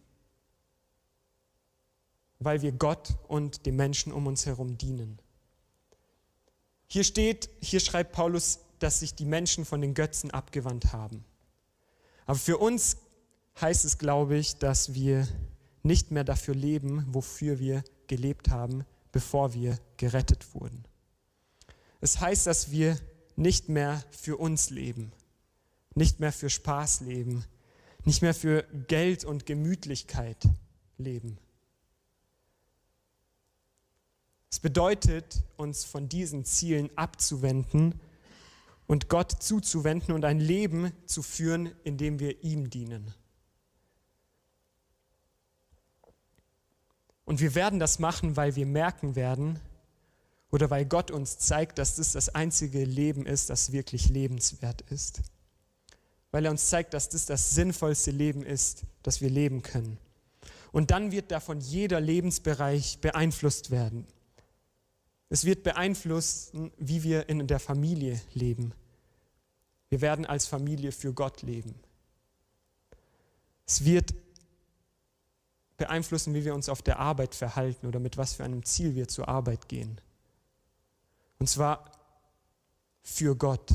weil 2.38 2.62
wir 2.62 2.72
Gott 2.72 3.16
und 3.26 3.64
den 3.66 3.76
Menschen 3.76 4.12
um 4.12 4.26
uns 4.26 4.46
herum 4.46 4.76
dienen. 4.76 5.18
Hier 6.88 7.04
steht, 7.04 7.50
hier 7.60 7.80
schreibt 7.80 8.12
Paulus, 8.12 8.60
dass 8.78 9.00
sich 9.00 9.14
die 9.14 9.26
Menschen 9.26 9.64
von 9.64 9.80
den 9.80 9.94
Götzen 9.94 10.30
abgewandt 10.30 10.92
haben. 10.92 11.24
Aber 12.26 12.38
für 12.38 12.58
uns 12.58 12.96
heißt 13.60 13.84
es, 13.84 13.98
glaube 13.98 14.36
ich, 14.36 14.56
dass 14.56 14.94
wir 14.94 15.28
nicht 15.82 16.10
mehr 16.10 16.24
dafür 16.24 16.54
leben, 16.54 17.06
wofür 17.08 17.58
wir 17.58 17.84
gelebt 18.06 18.48
haben, 18.48 18.84
bevor 19.12 19.52
wir 19.52 19.78
gerettet 19.98 20.54
wurden. 20.54 20.84
Es 22.00 22.20
heißt, 22.20 22.46
dass 22.46 22.70
wir 22.70 22.98
nicht 23.36 23.68
mehr 23.68 24.02
für 24.10 24.36
uns 24.36 24.70
leben, 24.70 25.12
nicht 25.94 26.20
mehr 26.20 26.32
für 26.32 26.50
Spaß 26.50 27.00
leben, 27.02 27.44
nicht 28.04 28.22
mehr 28.22 28.34
für 28.34 28.64
Geld 28.88 29.24
und 29.24 29.46
Gemütlichkeit 29.46 30.48
leben. 30.96 31.38
Es 34.50 34.60
bedeutet, 34.60 35.42
uns 35.56 35.84
von 35.84 36.08
diesen 36.08 36.44
Zielen 36.44 36.90
abzuwenden 36.96 38.00
und 38.86 39.08
Gott 39.08 39.42
zuzuwenden 39.42 40.14
und 40.14 40.24
ein 40.24 40.40
Leben 40.40 40.92
zu 41.06 41.22
führen, 41.22 41.72
in 41.84 41.98
dem 41.98 42.18
wir 42.18 42.42
ihm 42.42 42.70
dienen. 42.70 43.14
Und 47.26 47.40
wir 47.40 47.54
werden 47.54 47.78
das 47.78 47.98
machen, 47.98 48.36
weil 48.36 48.56
wir 48.56 48.64
merken 48.64 49.14
werden 49.14 49.60
oder 50.50 50.70
weil 50.70 50.86
Gott 50.86 51.10
uns 51.10 51.38
zeigt, 51.38 51.78
dass 51.78 51.96
das 51.96 52.12
das 52.12 52.30
einzige 52.30 52.84
Leben 52.84 53.26
ist, 53.26 53.50
das 53.50 53.70
wirklich 53.70 54.08
lebenswert 54.08 54.80
ist. 54.90 55.20
Weil 56.30 56.46
er 56.46 56.50
uns 56.50 56.70
zeigt, 56.70 56.94
dass 56.94 57.10
das 57.10 57.26
das 57.26 57.50
sinnvollste 57.50 58.12
Leben 58.12 58.46
ist, 58.46 58.84
das 59.02 59.20
wir 59.20 59.28
leben 59.28 59.60
können. 59.60 59.98
Und 60.72 60.90
dann 60.90 61.12
wird 61.12 61.30
davon 61.30 61.60
jeder 61.60 62.00
Lebensbereich 62.00 62.98
beeinflusst 63.02 63.70
werden. 63.70 64.06
Es 65.30 65.44
wird 65.44 65.62
beeinflussen, 65.62 66.72
wie 66.78 67.02
wir 67.02 67.28
in 67.28 67.46
der 67.46 67.60
Familie 67.60 68.20
leben. 68.32 68.72
Wir 69.90 70.00
werden 70.00 70.26
als 70.26 70.46
Familie 70.46 70.92
für 70.92 71.12
Gott 71.12 71.42
leben. 71.42 71.74
Es 73.66 73.84
wird 73.84 74.14
beeinflussen, 75.76 76.34
wie 76.34 76.44
wir 76.44 76.54
uns 76.54 76.68
auf 76.68 76.82
der 76.82 76.98
Arbeit 76.98 77.34
verhalten 77.34 77.86
oder 77.86 78.00
mit 78.00 78.16
was 78.16 78.34
für 78.34 78.44
einem 78.44 78.64
Ziel 78.64 78.94
wir 78.94 79.08
zur 79.08 79.28
Arbeit 79.28 79.68
gehen. 79.68 80.00
Und 81.38 81.48
zwar 81.48 81.92
für 83.02 83.36
Gott, 83.36 83.70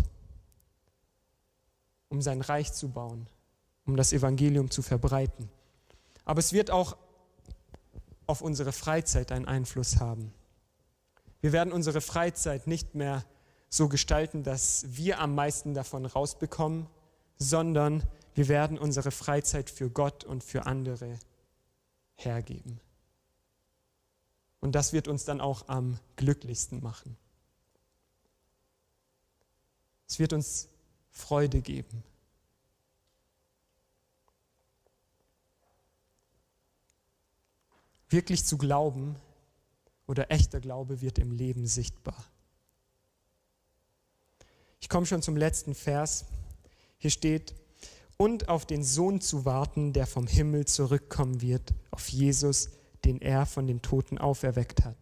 um 2.10 2.22
sein 2.22 2.42
Reich 2.42 2.74
zu 2.74 2.90
bauen, 2.90 3.28
um 3.86 3.96
das 3.96 4.14
Evangelium 4.14 4.70
zu 4.70 4.82
verbreiten. 4.82 5.50
Aber 6.26 6.40
es 6.40 6.54
wird 6.54 6.72
auch 6.72 6.98
auf 8.28 8.42
unsere 8.42 8.72
Freizeit 8.72 9.32
einen 9.32 9.46
Einfluss 9.46 10.00
haben. 10.00 10.34
Wir 11.44 11.52
werden 11.52 11.74
unsere 11.74 12.00
Freizeit 12.00 12.68
nicht 12.68 12.96
mehr 12.96 13.26
so 13.68 13.90
gestalten, 13.90 14.44
dass 14.44 14.86
wir 14.96 15.20
am 15.20 15.36
meisten 15.36 15.74
davon 15.74 16.06
rausbekommen, 16.06 16.88
sondern 17.38 18.02
wir 18.34 18.48
werden 18.48 18.80
unsere 18.80 19.12
Freizeit 19.12 19.70
für 19.70 19.90
Gott 19.90 20.24
und 20.24 20.42
für 20.42 20.66
andere 20.66 21.20
hergeben. 22.16 22.80
Und 24.62 24.72
das 24.72 24.94
wird 24.94 25.10
uns 25.10 25.26
dann 25.26 25.42
auch 25.42 25.68
am 25.68 26.00
glücklichsten 26.16 26.82
machen. 26.82 27.18
Es 30.08 30.20
wird 30.20 30.32
uns 30.32 30.70
Freude 31.10 31.60
geben. 31.60 32.06
Wirklich 38.08 38.46
zu 38.46 38.58
glauben, 38.58 39.18
oder 40.08 40.32
echter 40.32 40.60
Glaube 40.60 41.02
wird 41.02 41.20
im 41.20 41.32
Leben 41.32 41.66
sichtbar. 41.66 42.26
Ich 44.80 44.90
komme 44.90 45.06
schon 45.06 45.22
zum 45.22 45.38
letzten 45.38 45.76
Vers. 45.76 46.26
Hier 46.98 47.12
steht, 47.12 47.56
und 48.18 48.50
auf 48.50 48.66
den 48.66 48.84
Sohn 48.84 49.22
zu 49.22 49.46
warten, 49.46 49.94
der 49.94 50.08
vom 50.08 50.28
Himmel 50.28 50.66
zurückkommen 50.66 51.42
wird, 51.42 51.74
auf 51.92 52.10
Jesus, 52.10 52.70
den 53.06 53.20
er 53.22 53.46
von 53.46 53.68
den 53.68 53.82
Toten 53.82 54.18
auferweckt 54.18 54.86
hat 54.86 54.98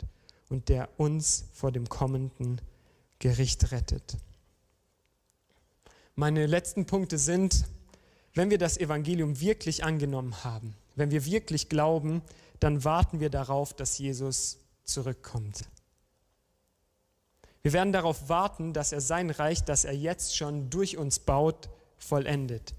und 0.50 0.70
der 0.70 0.90
uns 0.98 1.46
vor 1.54 1.72
dem 1.72 1.88
kommenden 1.90 2.62
Gericht 3.20 3.72
rettet. 3.72 4.18
Meine 6.16 6.46
letzten 6.46 6.86
Punkte 6.86 7.18
sind, 7.18 7.66
wenn 8.34 8.50
wir 8.50 8.58
das 8.58 8.78
Evangelium 8.78 9.40
wirklich 9.40 9.84
angenommen 9.84 10.44
haben, 10.44 10.76
wenn 10.96 11.12
wir 11.12 11.26
wirklich 11.26 11.70
glauben, 11.70 12.22
dann 12.60 12.84
warten 12.84 13.20
wir 13.20 13.30
darauf, 13.30 13.74
dass 13.74 13.98
Jesus 13.98 14.61
zurückkommt. 14.92 15.66
Wir 17.62 17.74
werden 17.74 17.94
darauf 17.94 18.30
warten, 18.30 18.74
dass 18.74 18.92
er 18.92 19.02
sein 19.02 19.30
Reich, 19.30 19.64
das 19.64 19.86
er 19.86 19.96
jetzt 19.96 20.36
schon 20.36 20.70
durch 20.70 20.98
uns 20.98 21.20
baut, 21.20 21.70
vollendet. 21.98 22.74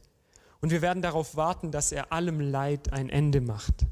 Und 0.60 0.70
wir 0.70 0.82
werden 0.82 1.02
darauf 1.02 1.36
warten, 1.36 1.70
dass 1.70 1.92
er 1.92 2.12
allem 2.12 2.40
Leid 2.40 2.92
ein 2.92 3.08
Ende 3.08 3.40
macht. 3.40 3.86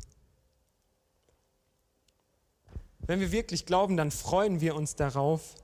Wenn 2.98 3.20
wir 3.20 3.33
wirklich 3.33 3.66
glauben, 3.66 3.96
dann 3.96 4.11
freuen 4.11 4.61
wir 4.61 4.74
uns 4.76 4.94
darauf, 4.94 5.54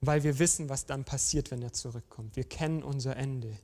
weil 0.00 0.22
wir 0.22 0.38
wissen, 0.38 0.68
was 0.68 0.86
dann 0.86 1.04
passiert, 1.04 1.50
wenn 1.50 1.62
er 1.62 1.72
zurückkommt. 1.72 2.36
Wir 2.36 2.44
kennen 2.44 2.82
unser 2.82 3.16
Ende. 3.16 3.58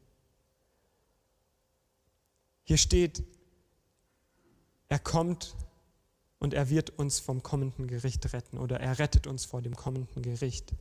Hier 2.64 2.78
steht, 2.78 3.22
er 4.88 4.98
kommt 4.98 5.54
und 6.44 6.52
er 6.52 6.68
wird 6.68 6.90
uns 6.90 7.20
vom 7.20 7.42
kommenden 7.42 7.86
Gericht 7.86 8.34
retten 8.34 8.58
oder 8.58 8.78
er 8.78 8.98
rettet 8.98 9.26
uns 9.26 9.46
vor 9.46 9.62
dem 9.62 9.74
kommenden 9.74 10.20
Gericht. 10.20 10.74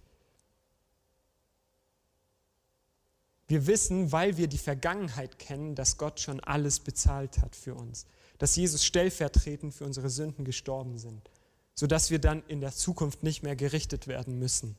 Wir 3.48 3.66
wissen, 3.66 4.12
weil 4.12 4.36
wir 4.36 4.48
die 4.48 4.58
Vergangenheit 4.58 5.40
kennen, 5.40 5.74
dass 5.74 5.98
Gott 5.98 6.20
schon 6.20 6.42
alles 6.42 6.82
bezahlt 6.82 7.38
hat 7.38 7.56
für 7.56 7.76
uns, 7.76 8.06
dass 8.40 8.58
Jesus 8.58 8.84
stellvertretend 8.84 9.74
für 9.74 9.86
unsere 9.86 10.10
Sünden 10.10 10.44
gestorben 10.44 10.98
sind, 10.98 11.30
sodass 11.76 12.12
wir 12.12 12.20
dann 12.20 12.44
in 12.50 12.60
der 12.60 12.74
Zukunft 12.74 13.24
nicht 13.24 13.42
mehr 13.42 13.56
gerichtet 13.56 14.08
werden 14.08 14.38
müssen. 14.38 14.76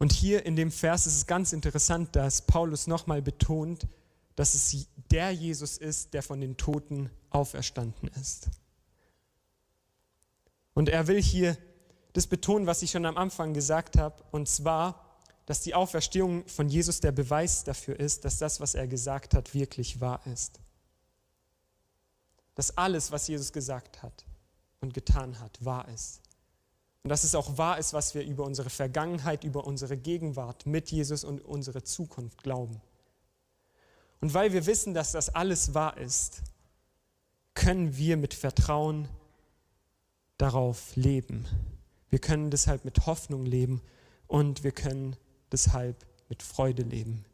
Und 0.00 0.12
hier 0.12 0.46
in 0.46 0.56
dem 0.56 0.72
Vers 0.72 1.06
ist 1.06 1.14
es 1.14 1.26
ganz 1.26 1.52
interessant, 1.52 2.16
dass 2.16 2.40
Paulus 2.40 2.86
nochmal 2.86 3.20
betont, 3.20 3.86
dass 4.34 4.54
es 4.54 4.86
der 5.10 5.30
Jesus 5.30 5.76
ist, 5.76 6.14
der 6.14 6.22
von 6.22 6.40
den 6.40 6.56
Toten 6.56 7.10
auferstanden 7.28 8.08
ist. 8.18 8.48
Und 10.72 10.88
er 10.88 11.06
will 11.06 11.20
hier 11.20 11.58
das 12.14 12.26
betonen, 12.26 12.66
was 12.66 12.80
ich 12.80 12.90
schon 12.90 13.04
am 13.04 13.18
Anfang 13.18 13.52
gesagt 13.52 13.98
habe, 13.98 14.24
und 14.30 14.48
zwar, 14.48 15.04
dass 15.44 15.60
die 15.60 15.74
Auferstehung 15.74 16.48
von 16.48 16.70
Jesus 16.70 17.00
der 17.00 17.12
Beweis 17.12 17.64
dafür 17.64 18.00
ist, 18.00 18.24
dass 18.24 18.38
das, 18.38 18.58
was 18.58 18.74
er 18.74 18.88
gesagt 18.88 19.34
hat, 19.34 19.52
wirklich 19.52 20.00
wahr 20.00 20.22
ist. 20.32 20.60
Dass 22.54 22.74
alles, 22.78 23.12
was 23.12 23.28
Jesus 23.28 23.52
gesagt 23.52 24.02
hat 24.02 24.24
und 24.80 24.94
getan 24.94 25.38
hat, 25.40 25.62
wahr 25.62 25.86
ist. 25.88 26.22
Und 27.02 27.08
dass 27.08 27.24
es 27.24 27.34
auch 27.34 27.56
wahr 27.56 27.78
ist, 27.78 27.92
was 27.92 28.14
wir 28.14 28.24
über 28.24 28.44
unsere 28.44 28.70
Vergangenheit, 28.70 29.44
über 29.44 29.66
unsere 29.66 29.96
Gegenwart 29.96 30.66
mit 30.66 30.90
Jesus 30.90 31.24
und 31.24 31.40
unsere 31.40 31.82
Zukunft 31.82 32.42
glauben. 32.42 32.80
Und 34.20 34.34
weil 34.34 34.52
wir 34.52 34.66
wissen, 34.66 34.92
dass 34.92 35.12
das 35.12 35.30
alles 35.30 35.72
wahr 35.72 35.96
ist, 35.96 36.42
können 37.54 37.96
wir 37.96 38.16
mit 38.16 38.34
Vertrauen 38.34 39.08
darauf 40.36 40.94
leben. 40.94 41.46
Wir 42.10 42.18
können 42.18 42.50
deshalb 42.50 42.84
mit 42.84 43.06
Hoffnung 43.06 43.46
leben 43.46 43.80
und 44.26 44.62
wir 44.62 44.72
können 44.72 45.16
deshalb 45.52 46.06
mit 46.28 46.42
Freude 46.42 46.82
leben. 46.82 47.24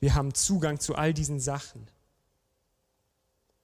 Wir 0.00 0.14
haben 0.14 0.34
Zugang 0.34 0.80
zu 0.80 0.96
all 0.96 1.14
diesen 1.14 1.40
Sachen, 1.40 1.88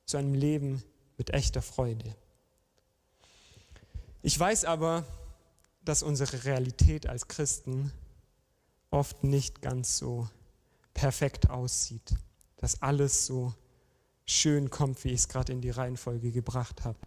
zu 0.06 0.16
einem 0.16 0.34
Leben 0.34 0.82
mit 1.18 1.30
echter 1.30 1.60
Freude. 1.60 2.14
Ich 4.22 4.38
weiß 4.38 4.64
aber, 4.64 5.04
dass 5.84 6.02
unsere 6.02 6.44
Realität 6.44 7.06
als 7.06 7.28
Christen 7.28 7.92
oft 8.90 9.24
nicht 9.24 9.62
ganz 9.62 9.96
so 9.96 10.28
perfekt 10.94 11.50
aussieht, 11.50 12.14
dass 12.56 12.82
alles 12.82 13.26
so 13.26 13.54
schön 14.26 14.70
kommt, 14.70 15.04
wie 15.04 15.08
ich 15.08 15.20
es 15.20 15.28
gerade 15.28 15.52
in 15.52 15.60
die 15.60 15.70
Reihenfolge 15.70 16.30
gebracht 16.30 16.84
habe. 16.84 16.98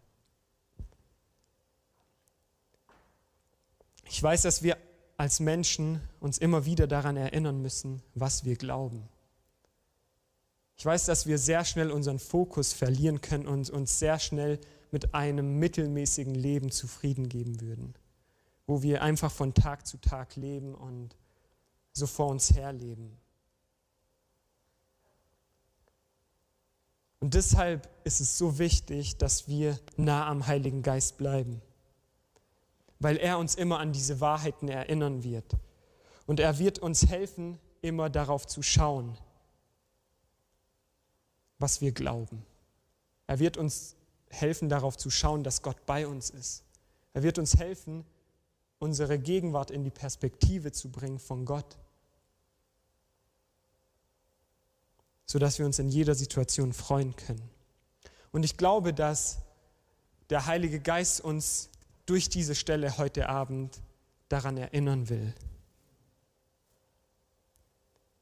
Ich 4.06 4.22
weiß, 4.22 4.44
dass 4.44 4.64
wir 4.64 4.78
als 5.18 5.40
Menschen 5.40 6.02
uns 6.20 6.38
immer 6.38 6.66
wieder 6.66 6.88
daran 6.88 7.18
erinnern 7.18 7.62
müssen, 7.62 8.02
was 8.14 8.46
wir 8.46 8.56
glauben. 8.56 9.08
Ich 10.76 10.86
weiß, 10.86 11.06
dass 11.06 11.28
wir 11.28 11.38
sehr 11.38 11.66
schnell 11.66 11.92
unseren 11.92 12.20
Fokus 12.20 12.74
verlieren 12.74 13.22
können 13.22 13.48
und 13.48 13.70
uns 13.70 14.00
sehr 14.00 14.20
schnell 14.20 14.60
mit 14.92 15.14
einem 15.14 15.60
mittelmäßigen 15.60 16.36
Leben 16.36 16.72
zufrieden 16.72 17.30
geben 17.30 17.62
würden, 17.62 17.94
wo 18.66 18.82
wir 18.82 19.02
einfach 19.02 19.32
von 19.32 19.54
Tag 19.54 19.86
zu 19.86 19.98
Tag 19.98 20.36
leben 20.36 20.74
und 20.74 21.16
so 21.92 22.08
vor 22.08 22.28
uns 22.28 22.54
herleben. 22.54 23.18
Und 27.20 27.36
deshalb 27.36 27.90
ist 28.04 28.20
es 28.20 28.38
so 28.38 28.60
wichtig, 28.60 29.18
dass 29.18 29.48
wir 29.48 29.80
nah 29.96 30.28
am 30.28 30.46
Heiligen 30.46 30.82
Geist 30.82 31.18
bleiben, 31.18 31.62
weil 33.00 33.16
er 33.18 33.38
uns 33.38 33.56
immer 33.56 33.80
an 33.80 33.94
diese 33.94 34.20
Wahrheiten 34.20 34.68
erinnern 34.68 35.24
wird. 35.24 35.56
Und 36.26 36.40
er 36.40 36.60
wird 36.60 36.80
uns 36.80 37.08
helfen, 37.08 37.60
immer 37.82 38.10
darauf 38.10 38.48
zu 38.48 38.62
schauen, 38.62 39.18
was 41.60 41.80
wir 41.80 41.92
glauben. 41.92 42.46
Er 43.28 43.40
wird 43.40 43.56
uns 43.56 43.96
helfen, 44.30 44.68
darauf 44.68 44.98
zu 44.98 45.10
schauen, 45.10 45.44
dass 45.44 45.62
Gott 45.62 45.86
bei 45.86 46.08
uns 46.08 46.30
ist. 46.30 46.64
Er 47.14 47.24
wird 47.24 47.38
uns 47.38 47.58
helfen, 47.58 48.06
unsere 48.84 49.18
Gegenwart 49.18 49.72
in 49.72 49.84
die 49.84 49.90
Perspektive 49.90 50.72
zu 50.72 50.92
bringen 50.92 51.20
von 51.20 51.46
Gott. 51.46 51.78
sodass 55.34 55.58
wir 55.58 55.66
uns 55.66 55.80
in 55.80 55.90
jeder 55.90 56.14
Situation 56.14 56.74
freuen 56.74 57.16
können. 57.16 57.50
Und 58.32 58.44
ich 58.44 58.56
glaube, 58.56 58.94
dass 58.94 59.40
der 60.30 60.46
Heilige 60.46 60.80
Geist 60.80 61.22
uns 61.22 61.70
durch 62.06 62.30
diese 62.30 62.54
Stelle 62.54 63.00
heute 63.00 63.30
Abend 63.30 63.82
daran 64.30 64.58
erinnern 64.58 65.10
will. 65.10 65.34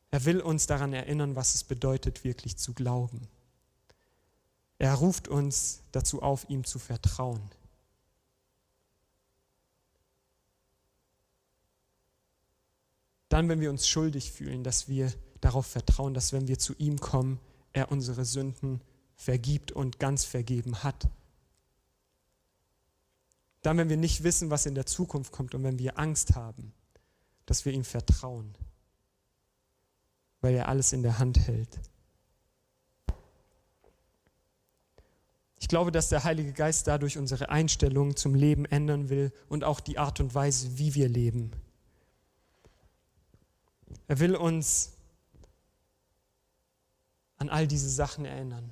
Er 0.10 0.24
will 0.24 0.40
uns 0.40 0.68
daran 0.68 0.94
erinnern, 0.94 1.36
was 1.36 1.54
es 1.54 1.66
bedeutet, 1.66 2.24
wirklich 2.24 2.58
zu 2.58 2.74
glauben. 2.74 3.28
Er 4.78 4.94
ruft 4.94 5.28
uns 5.28 5.84
dazu 5.92 6.22
auf, 6.22 6.50
ihm 6.50 6.64
zu 6.64 6.80
vertrauen. 6.80 7.42
Dann, 13.32 13.48
wenn 13.48 13.62
wir 13.62 13.70
uns 13.70 13.88
schuldig 13.88 14.30
fühlen, 14.34 14.62
dass 14.62 14.90
wir 14.90 15.10
darauf 15.40 15.66
vertrauen, 15.66 16.14
dass 16.14 16.34
wenn 16.34 16.50
wir 16.50 16.60
zu 16.60 16.74
ihm 16.78 17.00
kommen, 17.00 17.40
er 17.72 17.90
unsere 17.90 18.26
Sünden 18.26 18.82
vergibt 19.16 19.72
und 19.72 20.00
ganz 20.00 20.26
vergeben 20.26 20.84
hat. 20.84 21.08
Dann, 23.62 23.78
wenn 23.78 23.88
wir 23.88 23.96
nicht 23.96 24.24
wissen, 24.24 24.50
was 24.50 24.66
in 24.66 24.76
der 24.76 24.86
Zukunft 24.86 25.32
kommt 25.32 25.56
und 25.56 25.64
wenn 25.64 25.80
wir 25.80 25.98
Angst 25.98 26.36
haben, 26.36 26.74
dass 27.46 27.64
wir 27.64 27.72
ihm 27.72 27.86
vertrauen, 27.86 28.54
weil 30.42 30.54
er 30.54 30.68
alles 30.68 30.92
in 30.92 31.02
der 31.02 31.18
Hand 31.18 31.40
hält. 31.40 31.80
Ich 35.58 35.70
glaube, 35.70 35.94
dass 35.94 36.10
der 36.10 36.26
Heilige 36.26 36.52
Geist 36.52 36.86
dadurch 36.88 37.18
unsere 37.18 37.48
Einstellung 37.48 38.18
zum 38.18 38.36
Leben 38.36 38.66
ändern 38.66 39.08
will 39.08 39.32
und 39.48 39.64
auch 39.64 39.80
die 39.80 40.00
Art 40.00 40.20
und 40.20 40.36
Weise, 40.36 40.78
wie 40.78 40.96
wir 40.96 41.08
leben. 41.08 41.54
Er 44.08 44.20
will 44.20 44.36
uns 44.36 44.94
an 47.38 47.50
all 47.50 47.68
diese 47.68 47.90
Sachen 47.90 48.26
erinnern. 48.26 48.72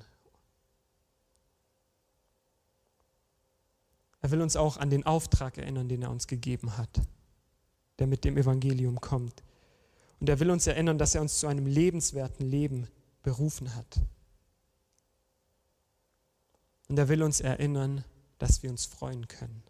Er 4.20 4.30
will 4.30 4.42
uns 4.42 4.56
auch 4.56 4.76
an 4.76 4.90
den 4.90 5.06
Auftrag 5.06 5.58
erinnern, 5.58 5.88
den 5.88 6.02
er 6.02 6.10
uns 6.10 6.26
gegeben 6.26 6.76
hat, 6.76 7.00
der 7.98 8.06
mit 8.06 8.24
dem 8.24 8.36
Evangelium 8.36 9.00
kommt. 9.00 9.42
Und 10.20 10.28
er 10.28 10.38
will 10.38 10.50
uns 10.50 10.66
erinnern, 10.66 10.98
dass 10.98 11.14
er 11.14 11.22
uns 11.22 11.40
zu 11.40 11.46
einem 11.46 11.66
lebenswerten 11.66 12.46
Leben 12.46 12.86
berufen 13.22 13.74
hat. 13.74 14.00
Und 16.88 16.98
er 16.98 17.08
will 17.08 17.22
uns 17.22 17.40
erinnern, 17.40 18.04
dass 18.38 18.62
wir 18.62 18.70
uns 18.70 18.84
freuen 18.84 19.26
können. 19.26 19.62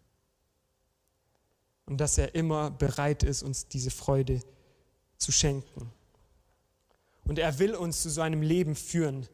Und 1.85 1.97
dass 1.97 2.17
er 2.17 2.35
immer 2.35 2.71
bereit 2.71 3.23
ist, 3.23 3.43
uns 3.43 3.67
diese 3.67 3.91
Freude 3.91 4.41
zu 4.41 4.60
schenken. 5.29 5.91
Und 7.25 7.37
er 7.37 7.59
will 7.59 7.75
uns 7.75 8.01
zu 8.01 8.09
so 8.09 8.21
einem 8.21 8.41
Leben 8.41 8.75
führen, 8.75 9.27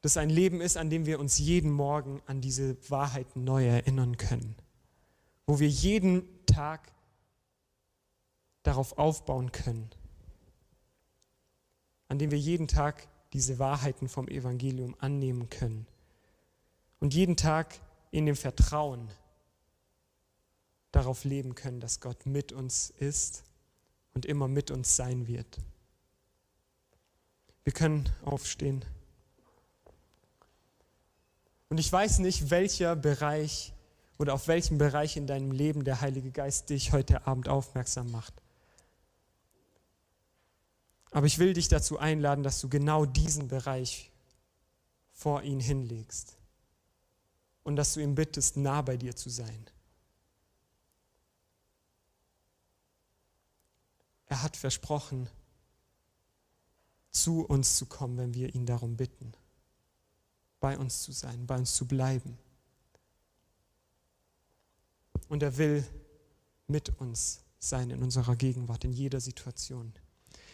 das 0.00 0.16
ein 0.16 0.30
Leben 0.30 0.62
ist, 0.62 0.76
an 0.78 0.88
dem 0.88 1.04
wir 1.04 1.20
uns 1.20 1.38
jeden 1.38 1.70
Morgen 1.70 2.22
an 2.26 2.40
diese 2.40 2.76
Wahrheiten 2.90 3.44
neu 3.44 3.66
erinnern 3.66 4.16
können. 4.16 4.56
Wo 5.46 5.60
wir 5.60 5.68
jeden 5.68 6.24
Tag 6.46 6.90
darauf 8.62 8.96
aufbauen 8.96 9.52
können. 9.52 9.90
An 12.08 12.18
dem 12.18 12.30
wir 12.30 12.38
jeden 12.38 12.66
Tag 12.66 13.06
diese 13.34 13.58
Wahrheiten 13.58 14.08
vom 14.08 14.26
Evangelium 14.26 14.96
annehmen 14.98 15.50
können. 15.50 15.86
Und 16.98 17.14
jeden 17.14 17.36
Tag 17.36 17.78
in 18.10 18.26
dem 18.26 18.36
Vertrauen 18.36 19.08
darauf 20.92 21.24
leben 21.24 21.54
können, 21.54 21.80
dass 21.80 22.00
Gott 22.00 22.26
mit 22.26 22.52
uns 22.52 22.90
ist 22.90 23.44
und 24.14 24.26
immer 24.26 24.48
mit 24.48 24.70
uns 24.70 24.96
sein 24.96 25.26
wird. 25.26 25.58
Wir 27.64 27.72
können 27.72 28.08
aufstehen. 28.24 28.84
Und 31.68 31.78
ich 31.78 31.90
weiß 31.92 32.18
nicht, 32.18 32.50
welcher 32.50 32.96
Bereich 32.96 33.72
oder 34.18 34.34
auf 34.34 34.48
welchen 34.48 34.76
Bereich 34.76 35.16
in 35.16 35.26
deinem 35.26 35.52
Leben 35.52 35.84
der 35.84 36.00
Heilige 36.00 36.30
Geist 36.30 36.68
dich 36.68 36.92
heute 36.92 37.26
Abend 37.26 37.48
aufmerksam 37.48 38.10
macht. 38.10 38.34
Aber 41.12 41.26
ich 41.26 41.38
will 41.38 41.54
dich 41.54 41.68
dazu 41.68 41.98
einladen, 41.98 42.42
dass 42.42 42.60
du 42.60 42.68
genau 42.68 43.04
diesen 43.04 43.48
Bereich 43.48 44.10
vor 45.12 45.42
ihn 45.42 45.60
hinlegst 45.60 46.36
und 47.62 47.76
dass 47.76 47.94
du 47.94 48.00
ihm 48.00 48.14
bittest, 48.14 48.56
nah 48.56 48.82
bei 48.82 48.96
dir 48.96 49.14
zu 49.16 49.30
sein. 49.30 49.66
Er 54.30 54.44
hat 54.44 54.56
versprochen, 54.56 55.28
zu 57.10 57.44
uns 57.44 57.76
zu 57.76 57.86
kommen, 57.86 58.16
wenn 58.16 58.32
wir 58.32 58.54
ihn 58.54 58.64
darum 58.64 58.96
bitten, 58.96 59.32
bei 60.60 60.78
uns 60.78 61.02
zu 61.02 61.10
sein, 61.10 61.46
bei 61.46 61.56
uns 61.56 61.74
zu 61.74 61.86
bleiben. 61.86 62.38
Und 65.28 65.42
er 65.42 65.58
will 65.58 65.84
mit 66.68 67.00
uns 67.00 67.40
sein 67.58 67.90
in 67.90 68.04
unserer 68.04 68.36
Gegenwart, 68.36 68.84
in 68.84 68.92
jeder 68.92 69.20
Situation. 69.20 69.92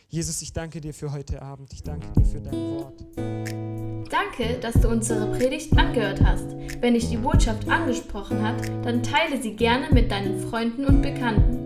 Jesus, 0.08 0.40
ich 0.40 0.54
danke 0.54 0.80
dir 0.80 0.94
für 0.94 1.12
heute 1.12 1.42
Abend. 1.42 1.70
Ich 1.74 1.82
danke 1.82 2.10
dir 2.12 2.24
für 2.24 2.40
dein 2.40 2.54
Wort. 2.54 3.04
Danke, 4.10 4.58
dass 4.60 4.80
du 4.80 4.88
unsere 4.88 5.36
Predigt 5.36 5.76
angehört 5.76 6.22
hast. 6.22 6.48
Wenn 6.80 6.94
dich 6.94 7.10
die 7.10 7.18
Botschaft 7.18 7.68
angesprochen 7.68 8.40
hat, 8.40 8.66
dann 8.86 9.02
teile 9.02 9.42
sie 9.42 9.54
gerne 9.54 9.92
mit 9.92 10.10
deinen 10.10 10.48
Freunden 10.48 10.86
und 10.86 11.02
Bekannten, 11.02 11.65